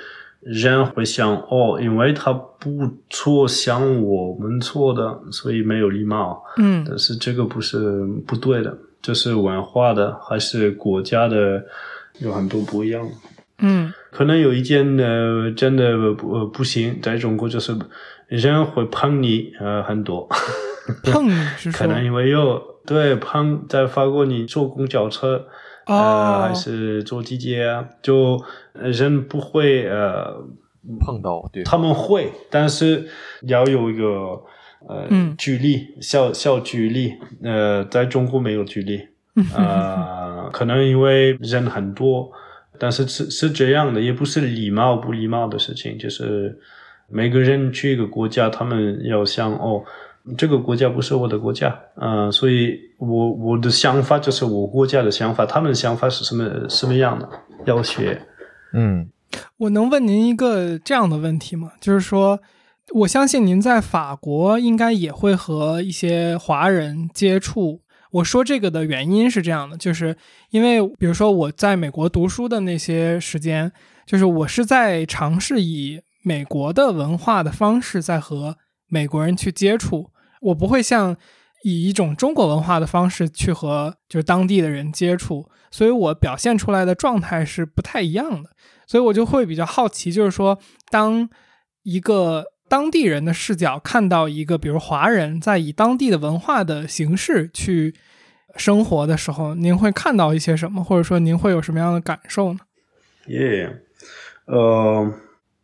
[0.42, 6.44] 人会想哦，因为他不错像我们错的，所以没有礼貌。
[6.58, 11.64] 嗯，但是这个不是不对的，这是文化的还是国家的
[12.20, 13.06] 有很多不一样。
[13.60, 17.78] 嗯，可能有一件呢，真的不不行，在中国就是
[18.28, 20.28] 人会碰你呃很多，
[21.04, 25.46] 碰你是 可能因为有对碰在法国你坐公交车。
[25.90, 28.42] 呃，还是坐地铁啊，就
[28.74, 30.42] 人不会呃
[31.00, 33.08] 碰到，对，他们会，但是
[33.42, 34.42] 要有一个
[34.88, 37.14] 呃距离，小小距离，
[37.44, 39.02] 呃，在中国没有距离，
[39.56, 42.32] 呃， 可能因为人很多，
[42.78, 46.58] 但是是是这样的，也不是礼貌不礼貌的事情，就是
[47.08, 49.84] 每个人去一个国家，他们要想哦。
[50.38, 57.28] 这个国家不是我的国家，嗯，所以我我的想法就是我国家的想法，他们的想法是什么什么样的？
[57.66, 58.22] 要学，
[58.74, 59.10] 嗯，
[59.58, 61.72] 我能问您一个这样的问题吗？
[61.82, 62.40] 就是说，
[62.94, 67.82] 我相信您在法国应该也会和一些华人接触。
[68.12, 70.16] 我说这个的原因是这样的，就是
[70.52, 73.72] 因为比如说我在美国读书的那些时间，
[74.06, 78.58] 就是我是在尝试以美国的文化的方式在和。
[78.90, 80.12] 美国人去接触，
[80.42, 81.16] 我不会像
[81.64, 88.50] 以一种中国文化的方式去和就是当地的人接触，所以我表现出来的状态是不太一样的，
[88.88, 90.58] 所以我就会比较好奇，就是说，
[90.90, 91.30] 当
[91.84, 97.96] 一个当地人的视角看到一个比如华人在以当地的文化的形式去
[98.56, 102.60] 生活的时候，您会看到一些什么，或者说您会有什么样的感受呢？
[103.28, 103.82] 耶，
[104.46, 105.14] 呃。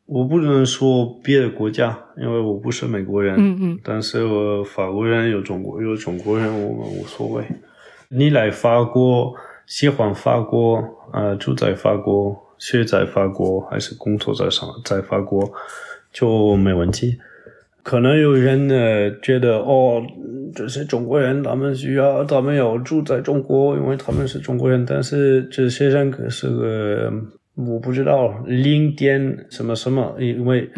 [0.06, 3.36] 我不能说别的国家，因为我不是美国人。
[3.40, 3.80] 嗯嗯。
[3.84, 7.44] 但是我法国人有中国有中国人，我们无所谓。
[8.10, 9.34] 你来法国，
[9.66, 15.52] 喜欢法国，呃，住在法国，学在法国，还是工作在上在法国，
[16.14, 17.18] 就没问题。
[17.82, 18.76] 可能有人呢
[19.24, 20.04] 觉得，哦，
[20.54, 24.86] 这些中国人，他们需要他们要住在中国，因为他们是中国人。
[24.88, 27.12] 但是这些人可是个。
[27.56, 30.70] 我不知道零点什么什么，因为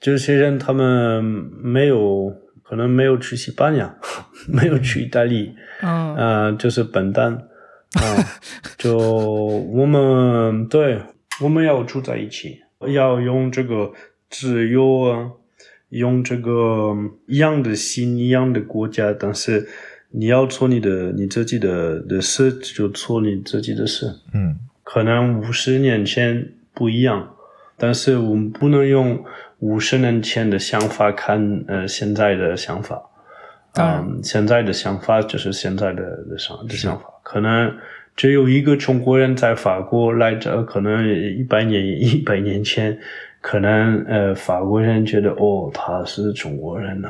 [0.00, 2.32] 这些人他们没有
[2.62, 3.94] 可能没有去西班牙，
[4.48, 7.32] 没有去意大利，嗯，就是笨蛋
[7.94, 8.02] 啊！
[8.78, 11.00] 就我们对，
[11.40, 12.58] 我们要住在一起，
[12.88, 13.92] 要用这个
[14.28, 15.30] 自由啊，
[15.90, 16.94] 用这个
[17.26, 19.68] 一样的心一样的国家，但是
[20.10, 24.56] 你要做你的你自己的的事，就做你自己的事，嗯。
[24.92, 27.34] 可能五十年前不一样，
[27.78, 29.24] 但是我们不能用
[29.60, 33.02] 五十年前的想法看呃现在的想法。
[33.78, 37.06] 嗯，现在的想法就是现在的的想的想法。
[37.22, 37.74] 可能
[38.14, 42.98] 只有一个中国人在法国来着，可能一百年一百年前，
[43.40, 47.08] 可能呃法国人觉得哦他是中国人呐，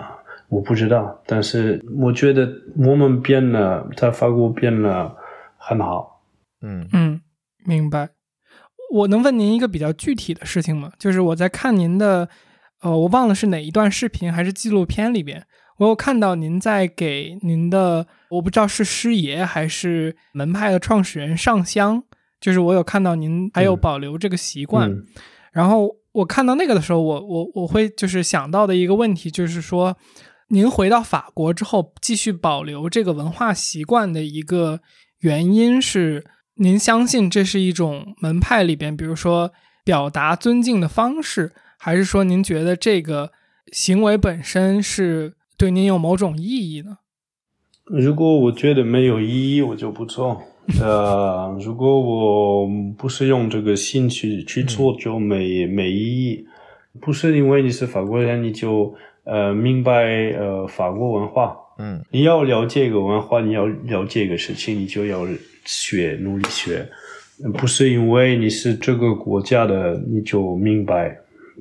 [0.48, 1.20] 我不知道。
[1.26, 5.12] 但是我觉得我们变了，在法国变了
[5.58, 6.22] 很好。
[6.60, 7.20] 嗯嗯。
[7.64, 8.10] 明白，
[8.92, 10.92] 我能问您一个比较具体的事情吗？
[10.98, 12.28] 就是我在看您的，
[12.80, 15.46] 呃，我忘了是哪一段视频还是纪录片里边，
[15.78, 22.02] 我有看到您在给您的，我不知道是师爷还是门派的创始人上香，
[22.40, 24.90] 就是我有看到您还有保留这个习惯。
[25.52, 29.96] 然后我看到那个的时候，我我我会就是想到的一个问题，就是说，
[30.48, 34.80] 您回到法国之后继续保留这个文化习惯的一个
[35.20, 36.26] 原因是。
[36.56, 39.52] 您相信这是一种门派里边，比如说
[39.84, 43.32] 表达尊敬的方式，还是说您觉得这个
[43.72, 46.98] 行为本身是对您有某种意义呢？
[47.86, 50.42] 如果我觉得没有意义，我就不做。
[50.80, 56.46] 呃，如果我不是用这个心去去做，就没没意义。
[57.00, 58.94] 不是因为你是法国人，你就
[59.24, 61.56] 呃明白呃法国文化。
[61.78, 65.26] 嗯，你要了解一个文化，你要了解一个事情，你就要。
[65.64, 66.88] 学努力学，
[67.54, 71.18] 不是因为你是这个国家的你就明白，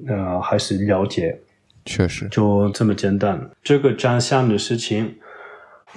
[0.07, 1.39] 呃，还是了解，
[1.85, 3.49] 确实就这么简单。
[3.63, 5.15] 这个长相的事情，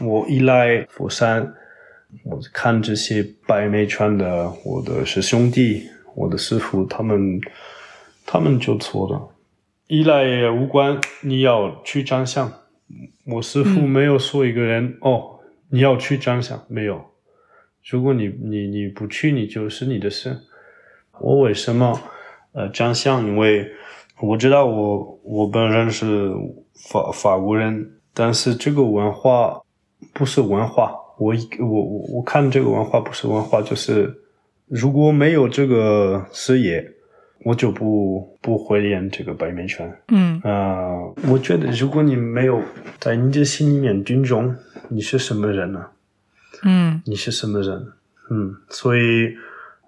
[0.00, 1.54] 我依赖佛山，
[2.24, 5.82] 我看这些白眉川的，我的师兄弟，
[6.14, 7.40] 我的师傅，他们
[8.24, 9.28] 他们就错了。
[9.86, 12.50] 依赖无关你要去长相，
[13.26, 17.04] 我师傅没有说一个人哦，你要去长相，没有。
[17.84, 20.36] 如果你你你不去，你就是你的事。
[21.20, 22.00] 我为什么
[22.52, 23.26] 呃这样想？
[23.26, 23.70] 因为
[24.20, 26.32] 我知道我我本人是
[26.90, 29.60] 法法国人，但是这个文化
[30.12, 30.92] 不是文化。
[31.18, 34.12] 我我我我看这个文化不是文化，就是
[34.66, 36.84] 如果没有这个事业，
[37.44, 39.88] 我就不不会练这个白眉拳。
[40.08, 40.88] 嗯啊，
[41.30, 42.60] 我觉得如果你没有
[42.98, 44.56] 在你的心里面尊重，
[44.88, 45.86] 你是什么人呢？
[46.64, 47.86] 嗯，你是什么人？
[48.30, 49.36] 嗯，所以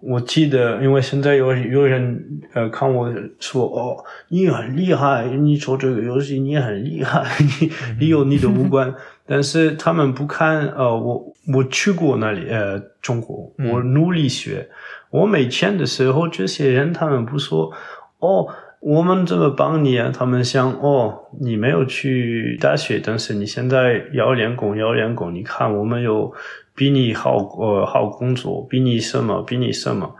[0.00, 3.10] 我记得，因为现在有有人呃看我
[3.40, 7.24] 说哦，你很厉害，你做这个游戏你很厉害，
[7.60, 8.94] 你你有你的五官，
[9.26, 14.68] 但是他们不看呃，我我去过那里呃中国，我努力学，
[15.10, 17.72] 我没钱的时候，这些人他们不说
[18.18, 18.46] 哦。
[18.80, 20.12] 我们怎么帮你啊？
[20.14, 25.34] 他们想哦，你没有去大学，但是你现在要练功，要练功。
[25.34, 26.32] 你看，我们有
[26.74, 30.14] 比你好呃好工作，比你什么，比你什么。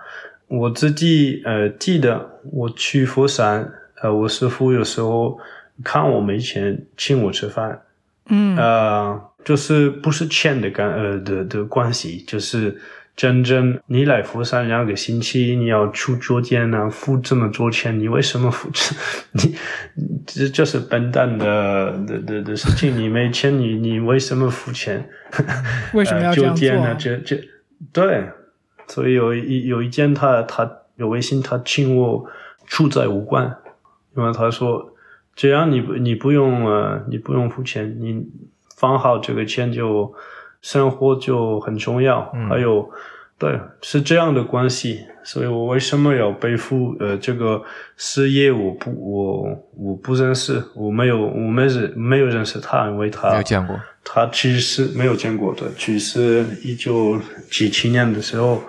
[0.48, 5.38] 我自己呃记得，我去佛山，呃，我师傅有时候
[5.84, 7.82] 看我没钱，请我吃饭。
[8.28, 12.80] 嗯，呃，就是不是钱的干呃的的关系，就是。
[13.16, 18.68] 真正你来佛山两个星期，你要出酒店呢，付这么多钱，你为什么付？
[19.32, 19.56] 你
[20.26, 22.94] 这就是笨蛋的的的的事情。
[22.94, 25.08] 你没钱，你你为什么付钱？
[25.94, 26.54] 为什么要这样做？
[26.54, 26.94] 酒店呢？
[26.98, 27.42] 这这
[27.90, 28.28] 对，
[28.86, 32.26] 所以有一有一天，他他有微信，他请我
[32.66, 33.56] 住在武馆，
[34.14, 34.94] 因为他说
[35.34, 38.28] 这样你你不用呃，你不用付钱，你
[38.76, 40.12] 放好这个钱就
[40.62, 42.30] 生活就很重要。
[42.34, 42.88] 嗯还有，
[43.38, 45.00] 对，是这样的关系。
[45.24, 47.60] 所以我为什么要背负呃这个
[47.96, 48.52] 事业？
[48.52, 53.78] 我不我我不认识，我没有我没认没有认识他，因为他没有见过。
[54.04, 58.62] 他去世没有见过的，去世一九几七年的时候。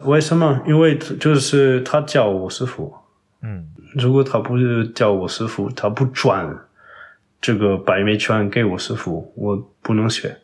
[0.00, 0.60] 为什么？
[0.66, 2.92] 因为就是他叫我师傅。
[3.42, 6.58] 嗯如果他不是叫我师傅，他不转
[7.40, 10.36] 这个百美拳给我师傅，我不能学。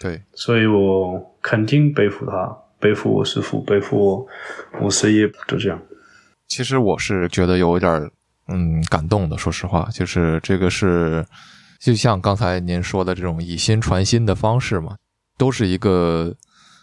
[0.00, 4.26] 对，所以我肯定背负他，背负我师傅，背负我
[4.82, 5.80] 我事业，就这样。
[6.46, 8.10] 其实我是觉得有一点儿
[8.46, 11.26] 嗯感动的，说实话，就是这个是
[11.80, 14.96] 就像刚才您说的这种以心传心的方式嘛，
[15.36, 16.34] 都是一个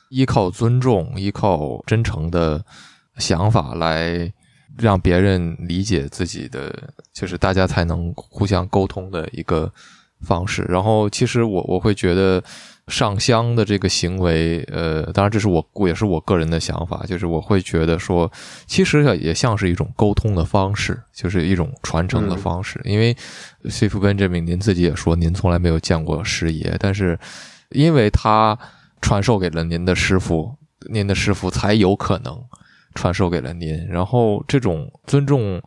[0.10, 2.64] 依靠尊重、依靠真诚的
[3.18, 4.32] 想法来
[4.78, 9.72] 让别人理解自己的，就是大家才能互相沟通的一个
[10.22, 10.64] 方式。
[10.64, 12.44] 然后，其实我我会觉得
[12.88, 18.32] 上香的这个行为，呃，当然这是我也是我个人的想法，就是我会觉得说，
[18.68, 22.80] 其实也像是一种沟通的方式，就是一种传承的方式。
[22.84, 23.16] 因为
[23.64, 27.18] s i f Benjamin 您自己也说，您从来没有见过师爷，但是
[27.70, 28.58] 因为他
[29.02, 30.56] 传授给了您的师傅，
[30.92, 32.40] 您的师傅才有可能
[32.94, 33.84] 传授给了您。
[33.88, 35.60] 然后这种尊重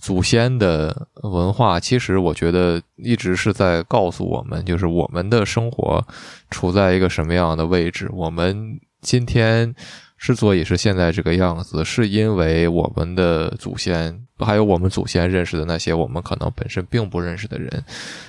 [0.00, 6.06] 祖先的文化，其实我觉得一直是在告诉我们，就是我们的生活
[6.50, 8.08] 处在一个什么样的位置。
[8.12, 9.74] 我们今天
[10.16, 17.84] 之所以是现在这个样子，是因为我们的祖先，还有我们祖先认识的那些我们可能本身并不认识的人，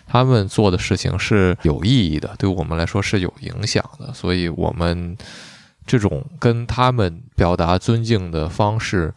[0.07, 4.11] 他们做的事情是有意义的，对我们来说是有影响的。
[4.13, 5.15] 所以，我们
[5.86, 9.13] 这种跟他们表达尊敬的方式。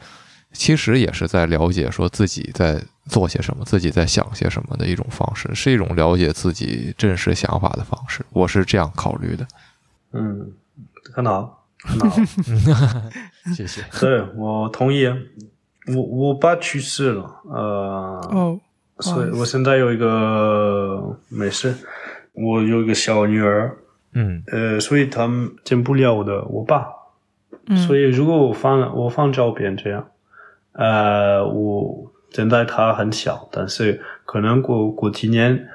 [0.53, 8.24] 其实也是在了解说自己在做些什么，自己在想些什么的一种方式，是一种了解自己真实想法的方式。
[8.30, 9.46] 我是这样考虑的。
[10.12, 10.53] 嗯，
[11.12, 11.98] 很好，很
[12.74, 13.03] 好。
[13.55, 13.82] 谢谢。
[14.00, 15.09] 对我同意。
[15.88, 17.61] 我我爸去世了，呃，
[18.30, 18.61] 哦，
[19.00, 21.74] 所以我现在有一个没事，
[22.34, 23.76] 我有一个小女儿，
[24.12, 26.86] 嗯呃，所以他们见不了我的我爸，
[27.66, 30.07] 嗯，所以如果我放我放照片这样，
[30.72, 35.68] 呃，我现在他很小，但是可能过过几年，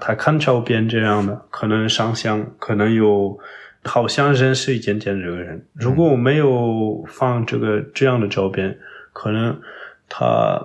[0.00, 3.38] 他看照片这样的，可能上相，可能有
[3.84, 5.64] 好像认识一点点这个人。
[5.74, 8.78] 如果我没有放这个这样的照片，
[9.12, 9.60] 可能
[10.08, 10.60] 他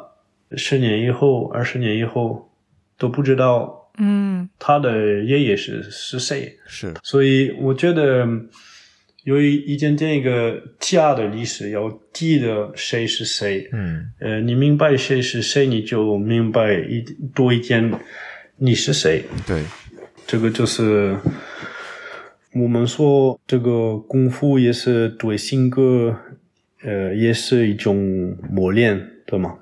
[0.58, 2.50] 十年以后、二十年以后
[2.98, 6.58] 都不知道嗯他的爷爷是是谁。
[6.66, 8.28] 是所以我觉得
[9.26, 13.68] 有一一点点一个假的历史，要记得谁是谁。
[13.74, 17.04] 嗯呃，你明白谁是谁，你就明白一
[17.34, 17.92] 多一点
[18.58, 19.24] 你是谁。
[19.48, 19.64] 对
[20.28, 21.18] 这个就是
[22.54, 26.16] 我们说这个功夫也是对性格，
[26.84, 29.58] 呃，也是一种磨练，对吗？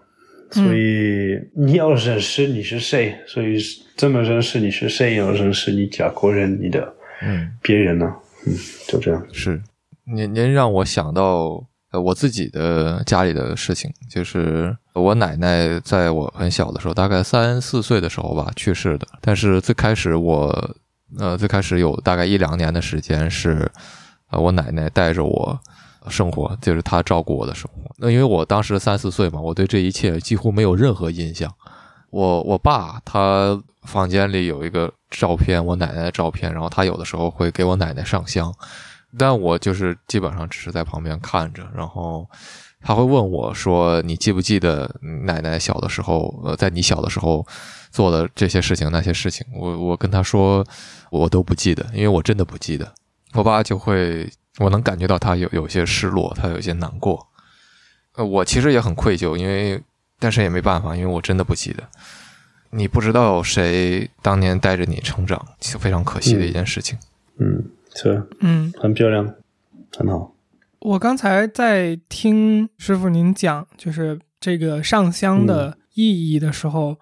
[0.51, 3.57] 所以你要认识你是谁，所以
[3.95, 8.13] 怎么认识你是谁，要认识你家国人，你的嗯别人呢、
[8.45, 8.55] 嗯，
[8.87, 9.25] 就这样。
[9.31, 9.61] 是。
[10.05, 19.07] 您您让我想到呃我自己的家里的事情，就是我奶奶在我很小的时候，大概三四岁的时候吧去世的。
[19.21, 20.75] 但是最开始我
[21.17, 23.71] 呃最开始有大概一两年的时间是
[24.29, 25.59] 呃我奶奶带着我。
[26.09, 27.89] 生活就是她照顾我的生活。
[27.97, 31.49] 那因为我当时三四岁嘛，我对这一切几乎没有任何印象。
[32.09, 38.53] 我我爸他房间里有一个照片，我奶奶的照片，然后他有的时候会给我奶奶上香，
[39.17, 42.27] 但我就是基本上只是在旁边看着，然后
[42.81, 44.93] 他会问我说：“你记不记得
[45.25, 47.45] 奶奶小的时候，呃，在你小的时候
[47.91, 50.65] 做的这些事情那些事情？”我我跟他说
[51.09, 52.93] 我都不记得，因为我真的不记得。
[53.33, 54.29] 我爸就会。
[54.59, 57.27] 我能感觉到他有有些失落，他有些难过。
[58.15, 59.81] 呃，我其实也很愧疚，因为
[60.19, 61.83] 但是也没办法，因为我真的不记得。
[62.73, 66.97] 你不知道谁当年带着你成长，是非常可惜的一件事情。
[67.37, 67.63] 嗯，
[67.93, 69.35] 是，嗯，很漂亮，
[69.97, 70.33] 很好。
[70.79, 76.97] 我刚才在听师傅您讲，就是这个上香的意义的时候，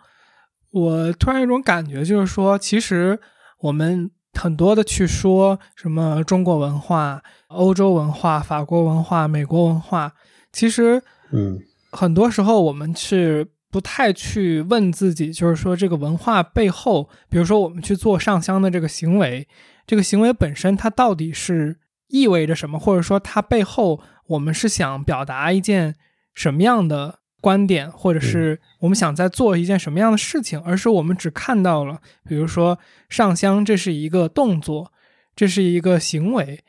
[0.71, 3.19] 我突然有种感觉，就是说，其实
[3.59, 7.23] 我们很多的去说什么中国文化。
[7.47, 10.13] 欧洲文化、法国文化、美国文化，
[10.53, 11.59] 其实，嗯，
[11.91, 19.47] 很多时候我们是不太去问自己，就是说这个文化背后，比如说我们去做上香的这个行为，
[19.87, 21.77] 这个行为本身它到底是
[22.09, 25.95] 意味着什么，或者说它背后我们是想表达一件
[26.35, 32.77] 什么样的观点，或者是我们想在做一件什么样的事情，而是我们只看到了，比如说
[33.09, 34.91] 上香，这是一个动作，
[35.35, 36.59] 这是一个行为，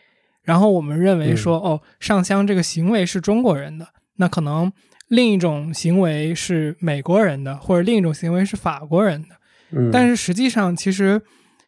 [0.43, 4.73] 然后我们认为说，哦，上香这个行为是中国人的，那可能
[5.13, 9.37] 另一种行为是美国人的，或者另一种行为是法国人的。
[9.93, 11.21] 但是实际上，其实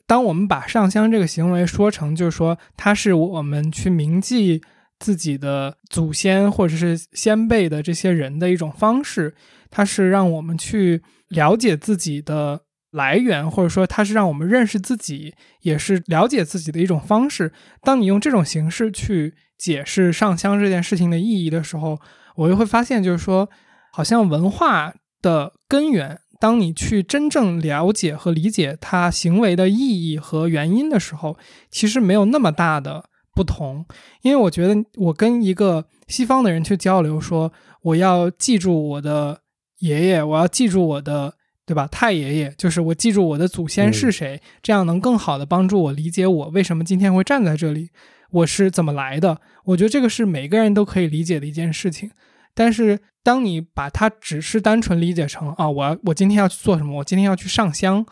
[0.06, 4.60] 当我们把上香这个行为说成，就是说它是我们去铭记。
[5.00, 9.34] 自己的祖先或者是先辈的这些人的一种方式，
[9.68, 17.52] 它是让我们去了解自己的来源，或者说它是让我们认识自己，也是了解自己的一种方式。
[17.82, 22.00] 当你用这种形式去解释上香这件事情的意义的时候，
[22.34, 23.48] 我就会发现，就是说，
[23.92, 31.36] 好像文化的根源，当你去真正了解和理解它行为的意义和原因的时候，
[31.70, 33.10] 其实没有那么大的。
[33.36, 33.84] 不同，
[34.22, 39.40] 因为我觉得我跟一个西方的人去交流，说我要记住我的
[39.80, 41.34] 爷爷，我要记住我的，
[41.66, 41.84] 对吧？
[41.88, 47.90] 太爷爷，就是我记住我的祖先是谁，这样能更好的帮助我理解我为什么今天会站在这里，
[48.34, 49.40] 我是怎么来的。
[49.64, 52.10] 我觉得这个是每个人都可以理解的一件事情。
[52.54, 58.06] 但是当你把它只是单纯理解成啊，我要我今天要去做什么，我今天要去上香，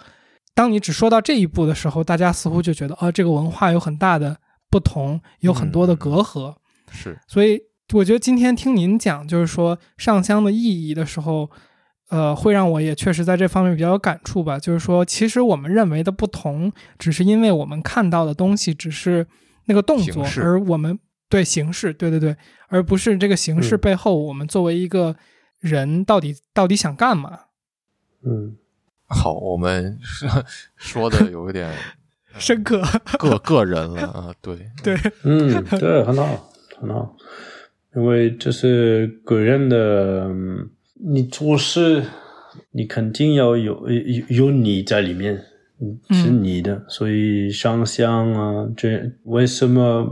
[0.54, 4.38] 当你只说到这一步的时候，大家似乎就觉得啊，这个文化有很大的。
[4.72, 6.54] 不同有很多的隔阂，
[6.90, 7.60] 是，所以
[7.92, 11.50] 我觉得今天听您讲，就是说上香的意义的时候，
[12.08, 14.58] 呃，会让我也确实在这方面比较有感触吧。
[14.58, 19.26] 就是说，其实我们认为的不同，只是因为我们看到的东西只是
[19.66, 20.98] 那个动作，而我们
[21.28, 22.36] 对形式，对对对，
[22.68, 25.16] 而不是这个形式背后，我们作为一个
[25.60, 27.40] 人到底到底想干嘛？
[28.24, 28.56] 嗯，
[29.06, 29.98] 好，我们
[30.76, 31.70] 说 的有一点。
[32.38, 32.82] 深刻，
[33.18, 36.50] 个个人了啊，对 对，嗯，对，很好，
[36.80, 37.14] 很好，
[37.94, 40.30] 因为这是个人的，
[40.94, 42.02] 你做事，
[42.70, 45.44] 你肯定要有有有你在里面，
[46.11, 50.07] 是你的，所以上香啊，这为什么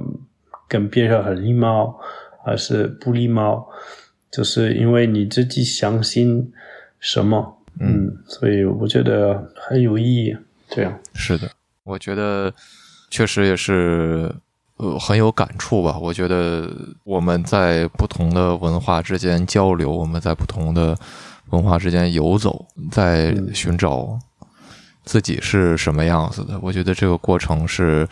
[0.68, 1.98] 跟别人很礼貌，
[2.44, 3.68] 还是不礼貌，
[4.30, 6.52] 就是因为你自己相信
[6.98, 10.36] 什么，嗯，所以我觉得很有意义，
[10.68, 10.98] 这样。
[11.14, 11.50] 是的。
[11.82, 12.52] 我觉得
[13.10, 14.32] 确实也是，
[14.76, 15.98] 呃，很有感触吧。
[15.98, 16.70] 我觉得
[17.04, 20.96] 我们在不同的文化之间交流，我们在不同的
[21.50, 24.16] 文化之间游走，在寻找
[25.10, 26.56] 自己是什么样子的。
[26.62, 28.06] 我觉得这个过程是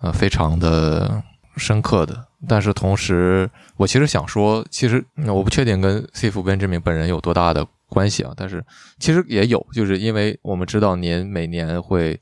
[0.00, 1.22] 呃非常的
[1.56, 2.26] 深刻的。
[2.46, 3.48] 但是同时，
[3.78, 8.32] 我其实想说，其实我不确定跟 C 夫 Benjamin 本人有多大的关系啊。
[8.36, 8.62] 但是
[8.98, 12.20] 其实也有，就是因为我们知道您每年会。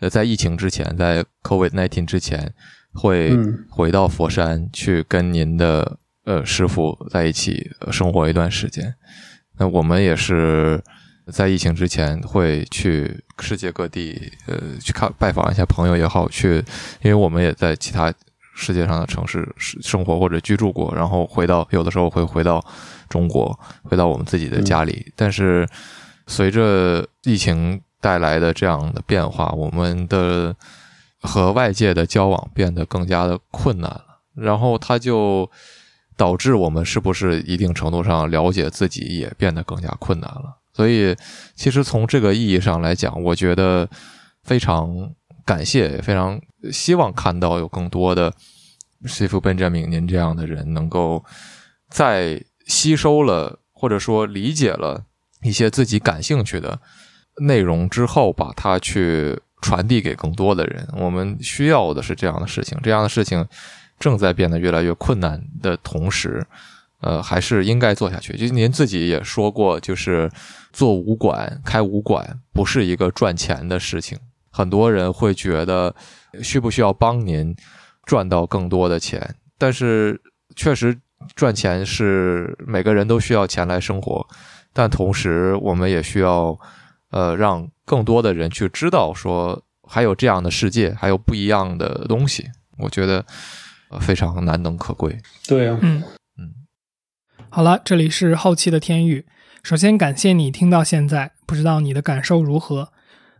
[0.00, 2.54] 呃，在疫情之前，在 COVID nineteen 之前，
[2.92, 3.36] 会
[3.68, 8.94] 回到佛山去跟您的呃师傅在一起生活一段时间。
[9.58, 10.80] 那我们也是
[11.32, 16.56] 在疫情之前会去世界各地，呃，去看拜访一下朋友也好，去，
[17.02, 18.12] 因为我们也在其他
[18.54, 22.64] 世界上的城市生活或者居住过，然后回到有的时候会回到
[23.08, 25.12] 中国，回到我们自己的家里。
[25.14, 25.68] 但是
[26.26, 27.80] 随着疫情。
[28.00, 30.54] 带来的这样的变化，我们的
[31.20, 35.50] 和外界的交往变得更加的困难了，然后它就
[36.16, 40.57] 导致我们是不是一定程度上了解自己也变得更加困难了。
[40.78, 41.16] 所以，
[41.56, 43.88] 其实从这个意义上来讲，我觉得
[44.44, 45.10] 非常
[45.44, 48.32] 感谢，也非常希望看到有更多的
[49.04, 51.24] 西夫本杰明您这样的人，能够
[51.90, 55.02] 在吸收了或者说理解了
[55.42, 56.78] 一些自己感兴趣的。
[57.40, 60.86] 内容之后，把它去传递给更多的人。
[60.96, 62.78] 我们需要的是这样的事情。
[62.84, 63.44] 这样的事情
[63.98, 66.46] 正在变得越来越困难的同时，
[67.00, 68.36] 呃，还是应该做下去。
[68.36, 70.30] 就您自己也说过，就是
[70.72, 74.18] 做武馆、开武馆不是一个赚钱的事情。
[74.50, 75.94] 很多人会觉得
[76.42, 77.54] 需不需要帮您
[78.04, 79.36] 赚到更多的钱？
[79.56, 80.20] 但是
[80.56, 80.98] 确实
[81.34, 84.26] 赚钱是每个人都需要钱来生活，
[84.72, 86.58] 但同时我们也需要。
[87.10, 92.46] 呃，让更多的人去知道，说还有这样的世界，还有不一样的东西，
[92.76, 93.24] 我觉得
[93.98, 95.18] 非常难能可贵。
[95.46, 96.17] 对啊，嗯嗯。
[97.50, 99.24] 好了，这里是后期的天域。
[99.62, 102.90] 首先感谢你听到现在，不知道你的感受如何？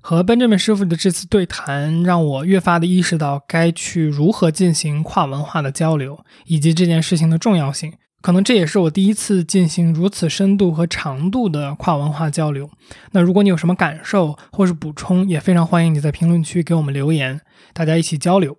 [0.00, 7.92] 和 Benjamin 师傅的这次对谈，让我越发的意识到该去如何进行跨文化的交流，以及这件事情的重要性。
[8.22, 12.70] 可能这也是我第一次进行如此深度和长度的跨文化交流。
[13.12, 17.40] 那如果你有什么感受或是补充，也非常欢迎你在评论区给我们留言，
[17.74, 18.56] 大家一起交流。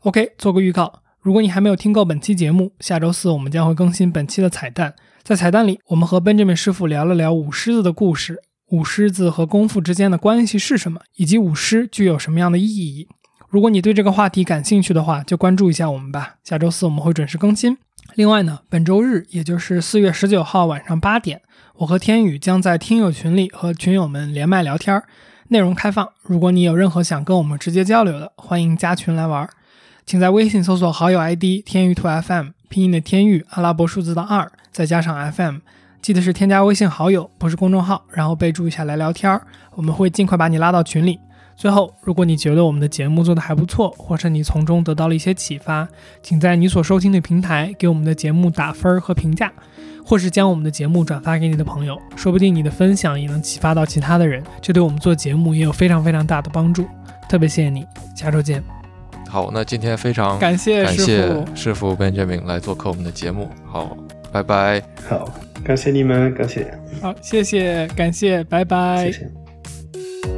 [0.00, 4.92] OK，做个预告，如果你还没有听够本期节目，下周四我们将会更新本期的彩蛋，
[5.22, 13.06] 在彩蛋里，我们和 Benjamin 师傅聊了聊舞狮子的故事，舞狮子和功夫之间的关系是什么，以及舞狮具有什么样的意义。
[13.48, 16.38] 如果你对这个话题感兴趣的话，就关注一下我们吧。
[16.42, 17.78] 下周四我们会准时更新。
[18.16, 21.40] 另外呢，本周日，也就是四月十九号晚上八点，
[21.76, 25.00] 我和天宇将在听友群里和群友们连麦聊天，
[25.50, 26.08] 内容开放。
[26.22, 29.48] 如果你有任何想跟我们直接交流的，欢迎加群来玩。
[30.04, 35.58] 请在微信搜索好友 ID 天域兔 FM，拼音的天域，阿拉伯数字的二，再加上 FM，
[36.02, 39.42] 记得是添加微信好友，不是公众号，然后备注一下来聊天儿，
[39.74, 41.18] 我们会尽快把你拉到群里。
[41.54, 45.86] 最后，如果你觉得我们的节目做得还不错，或是你从中得到了一些启发，
[46.22, 49.52] 请在你所收听的平台给我们的节目打分和评价，
[50.04, 56.86] 或是将我们的节目转发给你的朋友，说不定你的分享也能启发到其他的人，这对我们做节目也有非常非常大的帮助。
[57.28, 57.86] 特别谢谢你，
[58.16, 58.81] 下周见。
[59.32, 63.48] 好，那今天非常感谢感谢师傅 Benjamin 来做客我们的节目。
[63.64, 63.96] 好，
[64.30, 64.78] 拜拜。
[65.08, 65.26] 好，
[65.64, 66.70] 感谢你们，感谢。
[67.00, 69.06] 好，谢谢，感谢，拜拜。
[69.06, 70.31] 谢谢。